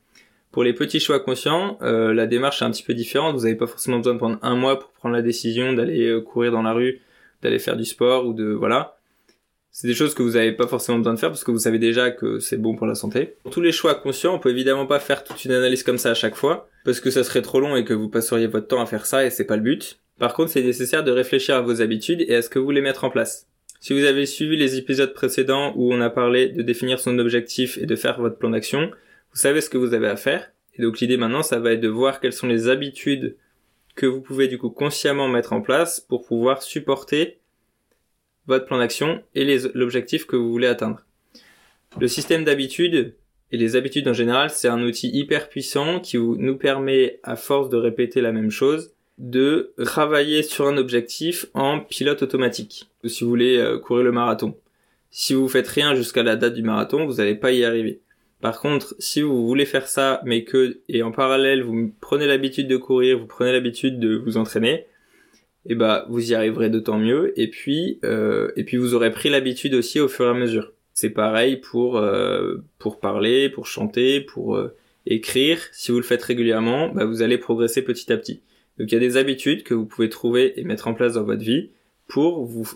Pour 0.52 0.64
les 0.64 0.74
petits 0.74 1.00
choix 1.00 1.20
conscients, 1.20 1.78
euh, 1.82 2.14
la 2.14 2.28
démarche 2.28 2.62
est 2.62 2.66
un 2.66 2.72
petit 2.72 2.84
peu 2.84 2.94
différente. 2.94 3.36
Vous 3.36 3.44
n'avez 3.44 3.56
pas 3.56 3.68
forcément 3.68 3.98
besoin 3.98 4.14
de 4.14 4.20
prendre 4.20 4.38
un 4.42 4.56
mois 4.56 4.80
pour 4.80 4.90
prendre 4.92 5.16
la 5.16 5.22
décision 5.22 5.74
d'aller 5.74 6.08
euh, 6.08 6.22
courir 6.22 6.52
dans 6.52 6.62
la 6.62 6.74
rue, 6.74 7.02
d'aller 7.42 7.60
faire 7.60 7.78
du 7.78 7.86
sport 7.86 8.26
ou 8.26 8.34
de 8.34 8.52
voilà. 8.52 8.98
C'est 9.74 9.88
des 9.88 9.94
choses 9.94 10.14
que 10.14 10.22
vous 10.22 10.32
n'avez 10.32 10.52
pas 10.52 10.68
forcément 10.68 10.98
besoin 10.98 11.14
de 11.14 11.20
faire 11.20 11.30
parce 11.30 11.46
que 11.46 11.52
vous 11.52 11.60
savez 11.60 11.80
déjà 11.80 12.12
que 12.12 12.40
c'est 12.40 12.58
bon 12.58 12.76
pour 12.76 12.86
la 12.86 12.96
santé. 12.96 13.36
Pour 13.44 13.54
tous 13.54 13.62
les 13.62 13.72
choix 13.72 13.96
conscients, 13.96 14.36
on 14.36 14.40
peut 14.40 14.50
évidemment 14.50 14.86
pas 14.86 15.00
faire 15.00 15.24
toute 15.24 15.46
une 15.46 15.54
analyse 15.54 15.84
comme 15.84 15.98
ça 15.98 16.12
à 16.12 16.14
chaque 16.14 16.36
fois 16.36 16.68
parce 16.84 17.00
que 17.00 17.10
ça 17.10 17.24
serait 17.24 17.42
trop 17.42 17.62
long 17.62 17.78
et 17.78 17.86
que 17.86 17.94
vous 17.94 18.10
passeriez 18.10 18.48
votre 18.48 18.68
temps 18.68 18.82
à 18.82 18.86
faire 18.86 19.06
ça 19.06 19.26
et 19.26 19.30
c'est 19.30 19.46
pas 19.46 19.56
le 19.56 19.62
but. 19.62 20.00
Par 20.20 20.34
contre, 20.34 20.52
c'est 20.52 20.62
nécessaire 20.62 21.06
de 21.06 21.12
réfléchir 21.12 21.56
à 21.56 21.62
vos 21.62 21.82
habitudes 21.82 22.26
et 22.28 22.36
à 22.36 22.42
ce 22.42 22.50
que 22.50 22.60
vous 22.60 22.66
voulez 22.66 22.82
mettre 22.82 23.06
en 23.06 23.10
place. 23.10 23.48
Si 23.80 23.94
vous 23.94 24.04
avez 24.04 24.26
suivi 24.26 24.58
les 24.58 24.78
épisodes 24.78 25.14
précédents 25.14 25.74
où 25.78 25.94
on 25.94 26.02
a 26.02 26.10
parlé 26.10 26.50
de 26.50 26.62
définir 26.62 27.00
son 27.00 27.18
objectif 27.18 27.78
et 27.78 27.86
de 27.86 27.96
faire 27.96 28.20
votre 28.20 28.38
plan 28.38 28.50
d'action, 28.50 28.92
vous 29.34 29.40
savez 29.40 29.62
ce 29.62 29.70
que 29.70 29.78
vous 29.78 29.94
avez 29.94 30.08
à 30.08 30.16
faire. 30.16 30.52
Et 30.76 30.82
donc 30.82 31.00
l'idée 31.00 31.18
maintenant, 31.18 31.44
ça 31.44 31.60
va 31.60 31.74
être 31.74 31.82
de 31.82 31.88
voir 31.88 32.20
quelles 32.20 32.34
sont 32.34 32.48
les 32.48 32.68
habitudes 32.68 33.36
que 33.96 34.06
vous 34.06 34.22
pouvez 34.22 34.48
du 34.48 34.58
coup 34.58 34.70
consciemment 34.70 35.28
mettre 35.28 35.54
en 35.54 35.62
place 35.62 36.00
pour 36.00 36.26
pouvoir 36.26 36.62
supporter 36.62 37.40
votre 38.48 38.66
plan 38.66 38.80
d'action 38.80 39.22
et 39.36 39.60
l'objectif 39.74 40.26
que 40.26 40.36
vous 40.36 40.52
voulez 40.52 40.68
atteindre. 40.68 41.06
Le 42.00 42.08
système 42.08 42.44
d'habitudes 42.44 43.16
et 43.52 43.58
les 43.58 43.76
habitudes 43.76 44.08
en 44.08 44.14
général, 44.14 44.50
c'est 44.50 44.70
un 44.70 44.82
outil 44.82 45.10
hyper 45.10 45.50
puissant 45.50 46.00
qui 46.00 46.18
nous 46.18 46.58
permet, 46.58 47.20
à 47.24 47.36
force 47.36 47.70
de 47.70 47.78
répéter 47.78 48.22
la 48.22 48.32
même 48.32 48.50
chose, 48.50 48.94
de 49.18 49.74
travailler 49.84 50.42
sur 50.42 50.68
un 50.68 50.78
objectif 50.78 51.46
en 51.54 51.80
pilote 51.80 52.24
automatique. 52.24 52.90
Si 53.06 53.24
vous 53.24 53.30
voulez 53.30 53.58
euh, 53.58 53.78
courir 53.78 54.04
le 54.04 54.12
marathon. 54.12 54.58
Si 55.10 55.34
vous 55.34 55.50
faites 55.50 55.68
rien 55.68 55.94
jusqu'à 55.96 56.24
la 56.24 56.38
date 56.38 56.54
du 56.54 56.64
marathon, 56.64 57.06
vous 57.06 57.16
n'allez 57.16 57.36
pas 57.36 57.52
y 57.52 57.66
arriver. 57.66 58.00
Par 58.42 58.60
contre, 58.60 58.96
si 58.98 59.22
vous 59.22 59.46
voulez 59.46 59.66
faire 59.66 59.88
ça, 59.88 60.22
mais 60.26 60.44
que, 60.44 60.80
et 60.90 61.04
en 61.04 61.12
parallèle, 61.12 61.62
vous 61.62 61.94
prenez 62.02 62.26
l'habitude 62.26 62.68
de 62.68 62.78
courir, 62.78 63.20
vous 63.20 63.28
prenez 63.28 63.52
l'habitude 63.52 64.00
de 64.00 64.16
vous 64.16 64.38
entraîner, 64.38 64.88
et 65.68 65.74
eh 65.74 65.76
bah, 65.76 66.08
vous 66.10 66.32
y 66.32 66.34
arriverez 66.34 66.72
d'autant 66.72 66.98
mieux, 66.98 67.40
et 67.40 67.48
puis, 67.48 68.00
euh, 68.04 68.52
et 68.56 68.64
puis 68.64 68.78
vous 68.78 68.96
aurez 68.96 69.12
pris 69.12 69.30
l'habitude 69.30 69.76
aussi 69.76 70.00
au 70.00 70.08
fur 70.08 70.26
et 70.26 70.30
à 70.30 70.34
mesure. 70.34 70.74
C'est 70.96 71.12
pareil 71.12 71.58
pour, 71.58 71.98
euh, 71.98 72.58
pour 72.80 73.00
parler, 73.00 73.48
pour 73.48 73.68
chanter, 73.68 74.22
pour 74.22 74.56
euh, 74.56 74.76
écrire. 75.06 75.60
Si 75.72 75.92
vous 75.92 75.98
le 75.98 76.04
faites 76.04 76.24
régulièrement, 76.24 76.90
bah, 76.90 77.06
vous 77.06 77.22
allez 77.22 77.38
progresser 77.38 77.84
petit 77.84 78.12
à 78.12 78.18
petit. 78.18 78.42
Donc 78.80 78.92
il 78.92 78.96
y 78.96 78.98
a 78.98 79.00
des 79.00 79.18
habitudes 79.18 79.62
que 79.62 79.76
vous 79.76 79.86
pouvez 79.86 80.10
trouver 80.10 80.60
et 80.60 80.64
mettre 80.64 80.88
en 80.88 80.96
place 80.96 81.14
dans 81.14 81.24
votre 81.24 81.44
vie 81.44 81.70
pour 82.08 82.44
vous, 82.44 82.68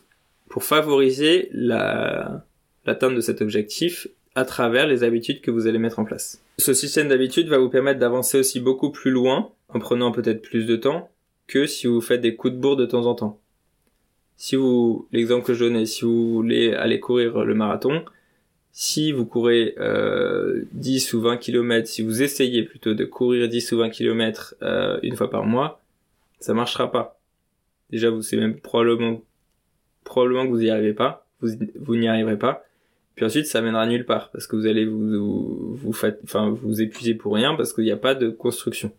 pour 0.47 0.63
favoriser 0.63 1.49
la, 1.51 2.45
l'atteinte 2.86 3.15
de 3.15 3.21
cet 3.21 3.41
objectif 3.41 4.08
à 4.36 4.45
travers 4.45 4.88
les 4.88 5.04
habitudes 5.04 5.41
que 5.41 5.52
vous 5.52 5.67
allez 5.67 5.80
mettre 5.80 6.00
en 6.00 6.06
place. 6.06 6.41
Ce 6.58 6.74
système 6.74 7.08
d'habitudes 7.08 7.48
va 7.48 7.58
vous 7.58 7.69
permettre 7.69 8.00
d'avancer 8.00 8.38
aussi 8.39 8.60
beaucoup 8.60 8.91
plus 8.91 9.12
loin, 9.12 9.50
en 9.69 9.80
prenant 9.80 10.12
peut-être 10.12 10.41
plus 10.41 10.65
de 10.65 10.76
temps, 10.76 11.10
que 11.48 11.65
si 11.65 11.88
vous 11.88 12.02
faites 12.02 12.21
des 12.21 12.36
coups 12.36 12.54
de 12.54 12.60
bourre 12.60 12.76
de 12.76 12.86
temps 12.86 13.06
en 13.06 13.15
temps. 13.15 13.39
Si 14.38 14.56
vous, 14.56 15.08
l'exemple 15.12 15.45
que 15.45 15.54
je 15.54 15.63
donnais, 15.63 15.86
si 15.86 16.04
vous 16.04 16.34
voulez 16.34 16.74
aller 16.74 17.00
courir 17.00 17.45
le 17.45 17.56
marathon, 17.56 18.04
si 18.74 19.13
vous 19.13 19.26
courez 19.26 19.74
euh, 19.80 20.65
10 20.74 21.13
ou 21.13 21.21
20 21.21 21.38
km, 21.38 21.88
si 21.88 22.02
vous 22.02 22.21
essayez 22.21 22.63
plutôt 22.63 22.93
de 22.93 23.06
courir 23.06 23.48
10 23.48 23.71
ou 23.71 23.78
20 23.78 23.89
km 23.89 24.56
euh, 24.62 25.00
une 25.02 25.15
fois 25.15 25.30
par 25.30 25.45
mois, 25.45 25.82
ça 26.41 26.54
marchera 26.54 26.91
pas. 26.91 27.17
Déjà, 27.89 28.10
vous 28.10 28.21
c'est 28.21 28.36
même 28.36 28.60
probablement 28.60 29.21
probablement 30.04 30.45
que 30.45 30.50
vous 30.50 30.62
y 30.62 30.69
arrivez 30.69 30.93
pas, 30.93 31.26
vous, 31.39 31.52
vous 31.80 31.95
n'y 31.95 32.10
arriverez 32.10 32.38
pas. 32.38 32.65
Puis 33.15 33.25
ensuite, 33.25 33.45
ça 33.45 33.62
mènera 33.62 33.86
nulle 33.86 34.06
part 34.06 34.30
parce 34.32 34.45
que 34.45 34.56
vous 34.56 34.67
allez 34.67 34.86
vous 34.86 35.75
vous, 35.75 35.93
enfin 36.23 36.49
vous 36.49 36.82
épuiser 36.82 37.13
pour 37.13 37.34
rien 37.34 37.56
parce 37.56 37.73
qu'il 37.73 37.86
n'y 37.86 37.91
a 37.91 37.97
pas 37.97 38.15
de 38.15 38.30
construction. 38.30 38.91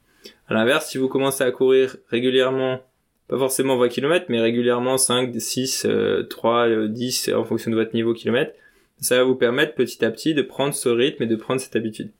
À 0.48 0.54
l'inverse, 0.54 0.88
si 0.88 0.98
vous 0.98 1.08
commencez 1.08 1.44
à 1.44 1.50
courir 1.50 1.96
régulièrement, 2.08 2.80
pas 3.28 3.38
forcément 3.38 3.76
20 3.76 3.88
km, 3.88 4.26
mais 4.28 4.40
régulièrement 4.40 4.96
5, 4.96 5.34
6, 5.38 5.86
3, 6.30 6.88
10 6.88 7.30
en 7.34 7.44
fonction 7.44 7.70
de 7.70 7.76
votre 7.76 7.94
niveau 7.94 8.14
kilomètre, 8.14 8.52
ça 9.00 9.18
va 9.18 9.24
vous 9.24 9.34
permettre 9.34 9.74
petit 9.74 10.04
à 10.04 10.10
petit 10.10 10.34
de 10.34 10.42
prendre 10.42 10.74
ce 10.74 10.88
rythme 10.88 11.22
et 11.22 11.26
de 11.26 11.36
prendre 11.36 11.60
cette 11.60 11.76
habitude. 11.76 12.10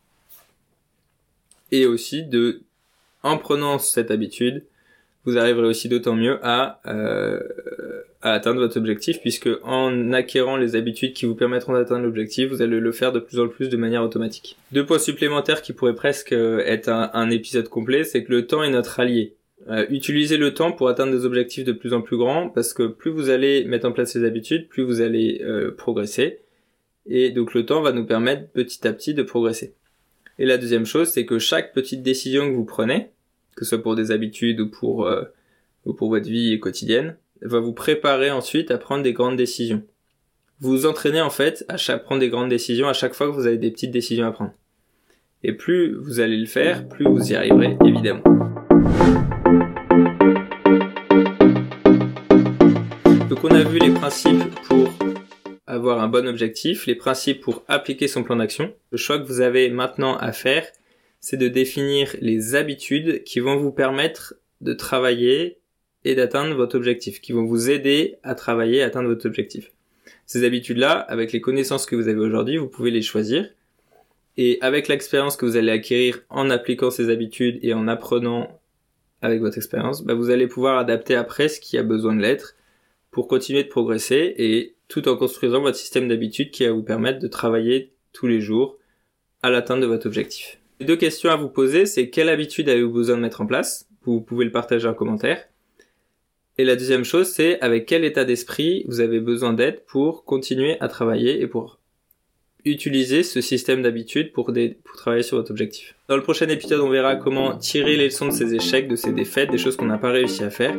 Et 1.73 1.87
aussi 1.87 2.25
de, 2.25 2.61
en 3.23 3.39
prenant 3.39 3.79
cette 3.79 4.11
habitude, 4.11 4.65
vous 5.25 5.39
arriverez 5.39 5.67
aussi 5.67 5.89
d'autant 5.89 6.15
mieux 6.15 6.39
à, 6.43 6.81
euh, 6.87 7.41
à 8.23 8.33
atteindre 8.33 8.61
votre 8.61 8.77
objectif 8.77 9.21
puisque 9.21 9.49
en 9.63 10.13
acquérant 10.13 10.57
les 10.57 10.77
habitudes 10.77 11.13
qui 11.13 11.27
vous 11.27 11.35
permettront 11.35 11.73
d'atteindre 11.73 12.05
l'objectif, 12.05 12.49
vous 12.49 12.63
allez 12.63 12.81
le 12.81 12.93
faire 12.93 13.13
de 13.13 13.21
plus 13.21 13.39
en 13.39 13.49
plus 13.49 13.69
de 13.69 13.77
manière 13.77 14.03
automatique. 14.03 14.57
Deux 14.73 14.85
points 14.85 14.99
supplémentaires 14.99 15.63
qui 15.63 15.73
pourraient 15.73 15.95
presque 15.95 16.33
euh, 16.33 16.63
être 16.67 16.89
un, 16.89 17.31
épisode 17.31 17.69
complet, 17.69 18.05
c'est 18.05 18.25
que 18.25 18.33
le 18.33 18.47
temps 18.47 18.63
est 18.63 18.71
notre 18.71 19.01
allié. 19.01 19.35
Euh, 19.69 19.87
utilisez 19.91 20.37
le 20.37 20.55
temps 20.55 20.73
pour 20.73 20.89
atteindre 20.89 21.13
des 21.13 21.25
objectifs 21.25 21.65
de 21.65 21.73
plus 21.73 21.93
en 21.93 22.03
plus 22.03 22.17
grands 22.17 22.49
parce 22.49 22.73
que 22.73 22.87
plus 22.87 23.11
vous 23.11 23.31
allez 23.31 23.65
mettre 23.65 23.87
en 23.87 23.93
place 23.93 24.13
ces 24.13 24.25
habitudes, 24.25 24.69
plus 24.69 24.83
vous 24.83 25.01
allez 25.01 25.41
euh, 25.45 25.71
progresser. 25.71 26.41
Et 27.07 27.31
donc 27.31 27.55
le 27.55 27.65
temps 27.65 27.83
va 27.83 27.93
nous 27.93 28.05
permettre 28.05 28.49
petit 28.49 28.87
à 28.87 28.93
petit 28.93 29.15
de 29.15 29.23
progresser. 29.23 29.75
Et 30.39 30.45
la 30.45 30.59
deuxième 30.59 30.87
chose, 30.87 31.09
c'est 31.09 31.25
que 31.25 31.39
chaque 31.39 31.73
petite 31.73 32.03
décision 32.03 32.49
que 32.49 32.55
vous 32.55 32.65
prenez, 32.65 33.11
que 33.57 33.65
ce 33.65 33.71
soit 33.71 33.83
pour 33.83 33.97
des 33.97 34.11
habitudes 34.11 34.61
ou 34.61 34.69
pour, 34.69 35.07
euh, 35.07 35.25
ou 35.85 35.95
pour 35.95 36.11
votre 36.11 36.29
vie 36.29 36.59
quotidienne, 36.61 37.17
va 37.43 37.61
vous 37.61 37.73
préparer 37.73 38.31
ensuite 38.31 38.71
à 38.71 38.79
prendre 38.79 39.03
des 39.03 39.13
grandes 39.13 39.37
décisions. 39.37 39.83
Vous 40.61 40.71
vous 40.71 40.87
entraînez 40.87 41.21
en 41.21 41.31
fait 41.31 41.65
à 41.69 41.99
prendre 41.99 42.21
des 42.21 42.31
grandes 42.31 42.49
décisions 42.49 42.89
à 42.89 42.93
chaque 42.93 43.15
fois 43.15 43.27
que 43.27 43.33
vous 43.33 43.47
avez 43.47 43.59
des 43.59 43.71
petites 43.71 43.91
décisions 43.91 44.27
à 44.27 44.33
prendre. 44.33 44.53
Et 45.43 45.53
plus 45.53 45.95
vous 45.95 46.21
allez 46.21 46.39
le 46.39 46.47
faire, 46.47 46.89
plus 46.89 47.05
vous 47.05 47.33
y 47.33 47.35
arriverez 47.35 47.77
évidemment. 47.85 48.23
Donc 53.29 53.45
on 53.45 53.51
a 53.55 53.63
vu 53.65 53.79
les 53.79 53.91
principes 53.91 54.45
pour 54.67 54.89
avoir 55.67 56.01
un 56.01 56.09
bon 56.09 56.27
objectif, 56.27 56.87
les 56.87 56.95
principes 56.95 57.43
pour 57.43 57.63
appliquer 57.69 58.09
son 58.09 58.23
plan 58.23 58.37
d'action. 58.37 58.73
Le 58.91 58.97
choix 58.97 59.19
que 59.19 59.27
vous 59.27 59.43
avez 59.43 59.69
maintenant 59.69 60.17
à 60.17 60.33
faire, 60.33 60.67
c'est 61.21 61.37
de 61.37 61.49
définir 61.49 62.15
les 62.21 62.55
habitudes 62.55 63.25
qui 63.25 63.41
vont 63.41 63.57
vous 63.57 63.73
permettre 63.73 64.35
de 64.63 64.73
travailler 64.73 65.59
et 66.07 66.15
d'atteindre 66.15 66.55
votre 66.55 66.77
objectif, 66.77 67.21
qui 67.21 67.33
vont 67.33 67.45
vous 67.45 67.71
aider 67.71 68.17
à 68.23 68.35
travailler 68.35 68.79
et 68.79 68.83
atteindre 68.83 69.09
votre 69.09 69.27
objectif. 69.27 69.73
Ces 70.25 70.45
habitudes-là, 70.45 70.93
avec 70.93 71.33
les 71.33 71.41
connaissances 71.41 71.87
que 71.87 71.97
vous 71.97 72.09
avez 72.09 72.21
aujourd'hui, 72.21 72.57
vous 72.57 72.69
pouvez 72.69 72.91
les 72.91 73.03
choisir. 73.03 73.49
Et 74.37 74.59
avec 74.61 74.89
l'expérience 74.89 75.37
que 75.37 75.47
vous 75.47 75.57
allez 75.57 75.73
acquérir 75.73 76.21
en 76.29 76.51
appliquant 76.51 76.91
ces 76.91 77.11
habitudes 77.11 77.59
et 77.63 77.75
en 77.75 77.89
apprenant 77.89 78.61
avec 79.23 79.41
votre 79.41 79.57
expérience, 79.57 80.05
bah 80.05 80.15
vous 80.15 80.31
allez 80.31 80.47
pouvoir 80.47 80.79
adapter 80.79 81.15
après 81.15 81.49
ce 81.49 81.59
qui 81.59 81.79
a 81.79 81.83
besoin 81.83 82.15
de 82.15 82.21
l'être 82.21 82.55
pour 83.11 83.29
continuer 83.29 83.65
de 83.65 83.69
progresser 83.69 84.35
et 84.37 84.75
tout 84.89 85.09
en 85.09 85.17
construisant 85.17 85.63
votre 85.63 85.77
système 85.77 86.07
d'habitudes 86.07 86.51
qui 86.51 86.67
va 86.67 86.73
vous 86.73 86.83
permettre 86.83 87.19
de 87.19 87.29
travailler 87.29 87.93
tous 88.13 88.27
les 88.27 88.41
jours 88.41 88.79
à 89.43 89.51
l'atteinte 89.51 89.81
de 89.81 89.87
votre 89.87 90.07
objectif. 90.07 90.59
Les 90.81 90.87
deux 90.87 90.97
questions 90.97 91.31
à 91.31 91.37
vous 91.37 91.49
poser, 91.49 91.87
c'est 91.87 92.11
quelle 92.11 92.29
habitude 92.29 92.69
avez-vous 92.69 92.93
besoin 92.93 93.17
de 93.17 93.23
mettre 93.23 93.41
en 93.41 93.47
place? 93.47 93.89
Vous 94.05 94.21
pouvez 94.21 94.45
le 94.45 94.53
partager 94.53 94.87
en 94.87 94.95
commentaire. 94.95 95.43
Et 96.59 96.65
la 96.65 96.75
deuxième 96.75 97.05
chose, 97.05 97.29
c'est 97.29 97.61
avec 97.61 97.85
quel 97.85 98.05
état 98.05 98.25
d'esprit 98.25 98.85
vous 98.89 99.01
avez 99.01 99.21
besoin 99.21 99.53
d'aide 99.53 99.83
pour 99.87 100.25
continuer 100.25 100.79
à 100.81 100.89
travailler 100.89 101.43
et 101.43 101.47
pour 101.47 101.79
utiliser 102.65 103.23
ce 103.23 103.41
système 103.41 103.83
d'habitude 103.83 104.33
pour, 104.33 104.53
travailler 104.97 105.23
sur 105.23 105.37
votre 105.37 105.51
objectif. 105.51 105.95
Dans 106.09 106.17
le 106.17 106.23
prochain 106.23 106.49
épisode, 106.49 106.81
on 106.81 106.89
verra 106.89 107.17
comment 107.17 107.57
tirer 107.57 107.97
les 107.97 108.07
leçons 108.07 108.29
de 108.29 108.33
ces 108.33 108.55
échecs, 108.55 108.89
de 108.89 108.97
ces 108.97 109.13
défaites, 109.13 109.51
des 109.51 109.59
choses 109.59 109.77
qu'on 109.77 109.87
n'a 109.87 109.99
pas 109.99 110.11
réussi 110.11 110.43
à 110.43 110.51
faire 110.51 110.75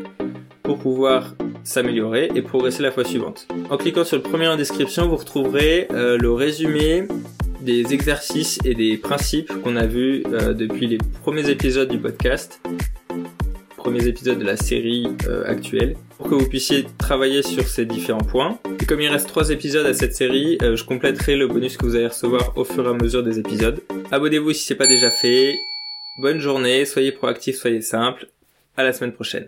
pour 0.64 0.80
pouvoir 0.80 1.36
s'améliorer 1.64 2.30
et 2.34 2.42
progresser 2.42 2.82
la 2.82 2.92
fois 2.92 3.06
suivante. 3.06 3.48
En 3.70 3.78
cliquant 3.78 4.04
sur 4.04 4.18
le 4.18 4.24
premier 4.24 4.48
en 4.48 4.58
description, 4.58 5.08
vous 5.08 5.16
retrouverez 5.16 5.88
euh, 5.92 6.18
le 6.18 6.32
résumé 6.32 7.08
des 7.62 7.94
exercices 7.94 8.60
et 8.66 8.74
des 8.74 8.98
principes 8.98 9.52
qu'on 9.62 9.76
a 9.76 9.86
vus 9.86 10.24
euh, 10.28 10.54
depuis 10.54 10.88
les 10.88 10.98
premiers 11.22 11.50
épisodes 11.50 11.90
du 11.90 12.00
podcast, 12.00 12.62
premiers 13.88 14.08
épisodes 14.08 14.38
de 14.38 14.44
la 14.44 14.58
série 14.58 15.08
euh, 15.30 15.46
actuelle, 15.46 15.96
pour 16.18 16.30
que 16.30 16.36
vous 16.36 16.50
puissiez 16.50 16.86
travailler 16.98 17.42
sur 17.42 17.66
ces 17.66 17.86
différents 17.86 18.18
points. 18.20 18.60
Et 18.82 18.86
comme 18.86 19.00
il 19.00 19.08
reste 19.08 19.30
trois 19.30 19.50
épisodes 19.50 19.86
à 19.86 19.94
cette 19.94 20.14
série, 20.14 20.58
je 20.62 20.84
compléterai 20.84 21.38
le 21.38 21.48
bonus 21.48 21.78
que 21.78 21.86
vous 21.86 21.96
allez 21.96 22.08
recevoir 22.08 22.52
au 22.58 22.66
fur 22.66 22.86
et 22.86 22.90
à 22.90 22.94
mesure 22.94 23.24
des 23.24 23.40
épisodes. 23.40 23.80
Abonnez-vous 24.12 24.52
si 24.52 24.66
ce 24.66 24.74
n'est 24.74 24.78
pas 24.78 24.88
déjà 24.88 25.10
fait. 25.10 25.56
Bonne 26.20 26.40
journée, 26.40 26.84
soyez 26.84 27.14
proactifs, 27.14 27.56
soyez 27.56 27.82
simples. 27.82 28.28
À 28.76 28.84
la 28.84 28.92
semaine 28.92 29.14
prochaine. 29.14 29.48